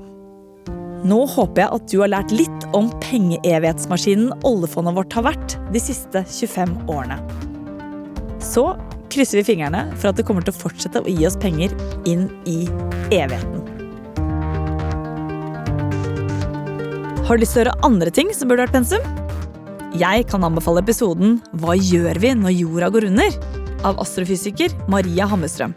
Nå 1.05 1.19
håper 1.29 1.63
jeg 1.63 1.77
at 1.77 1.91
du 1.93 1.97
har 2.01 2.11
lært 2.13 2.33
litt 2.33 2.67
om 2.77 2.89
pengeevighetsmaskinen 3.05 4.33
oljefondet 4.49 4.97
vårt 4.97 5.17
har 5.19 5.27
vært 5.29 5.57
de 5.75 5.83
siste 5.83 6.23
25 6.25 6.73
årene. 6.93 7.19
Så 8.41 8.65
krysser 9.13 9.41
vi 9.41 9.47
fingrene 9.53 9.85
for 9.99 10.11
at 10.11 10.19
det 10.19 10.25
kommer 10.29 10.47
til 10.47 10.55
å 10.55 10.61
fortsette 10.63 11.03
å 11.03 11.11
gi 11.11 11.27
oss 11.29 11.37
penger 11.41 11.75
inn 12.09 12.29
i 12.49 12.65
evigheten. 13.13 13.63
Har 17.27 17.37
du 17.37 17.43
lyst 17.43 17.57
til 17.59 17.65
å 17.65 17.67
høre 17.67 17.79
andre 17.87 18.13
ting 18.15 18.33
som 18.33 18.49
burde 18.49 18.65
vært 18.65 18.79
pensum? 18.79 19.03
Jeg 19.97 20.27
kan 20.31 20.45
anbefale 20.45 20.83
episoden 20.83 21.39
Hva 21.57 21.73
gjør 21.79 22.19
vi 22.21 22.35
når 22.37 22.59
jorda 22.59 22.91
går 22.93 23.09
under? 23.09 23.39
av 23.85 24.01
astrofysiker 24.01 24.75
Maria 24.91 25.29
Hammerstrøm. 25.31 25.75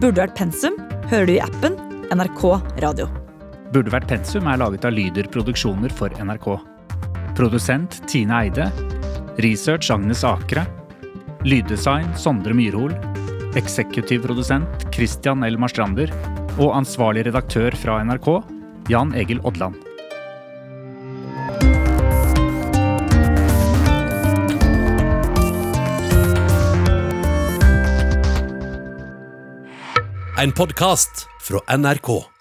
Burde 0.00 0.22
vært 0.22 0.36
pensum 0.38 0.78
hører 1.10 1.28
du 1.28 1.36
i 1.36 1.42
appen 1.44 1.78
NRK 2.14 2.44
Radio. 2.84 3.19
Burde 3.70 3.92
vært 3.94 4.08
pensum 4.10 4.48
er 4.50 4.58
laget 4.58 4.84
av 4.88 4.94
Lyder 4.96 5.28
Produksjoner 5.30 5.92
for 5.94 6.10
NRK. 6.18 6.46
Produsent 7.38 8.00
Tine 8.10 8.40
Eide. 8.42 8.66
Research 9.44 9.92
Agnes 9.94 10.24
Akre. 10.26 10.64
Lyddesign 11.46 12.10
Sondre 12.18 12.56
Myrhol. 12.56 12.90
Eksekutiv 13.58 14.26
produsent 14.26 14.88
Christian 14.90 15.46
L. 15.46 15.58
Marstrander. 15.62 16.10
Og 16.58 16.74
ansvarlig 16.74 17.28
redaktør 17.28 17.76
fra 17.78 18.00
NRK, 18.02 18.28
Jan 18.90 19.14
Egil 19.14 19.38
Odland. 19.46 19.78
En 30.40 30.52
podkast 30.56 31.26
fra 31.46 31.62
NRK. 31.78 32.39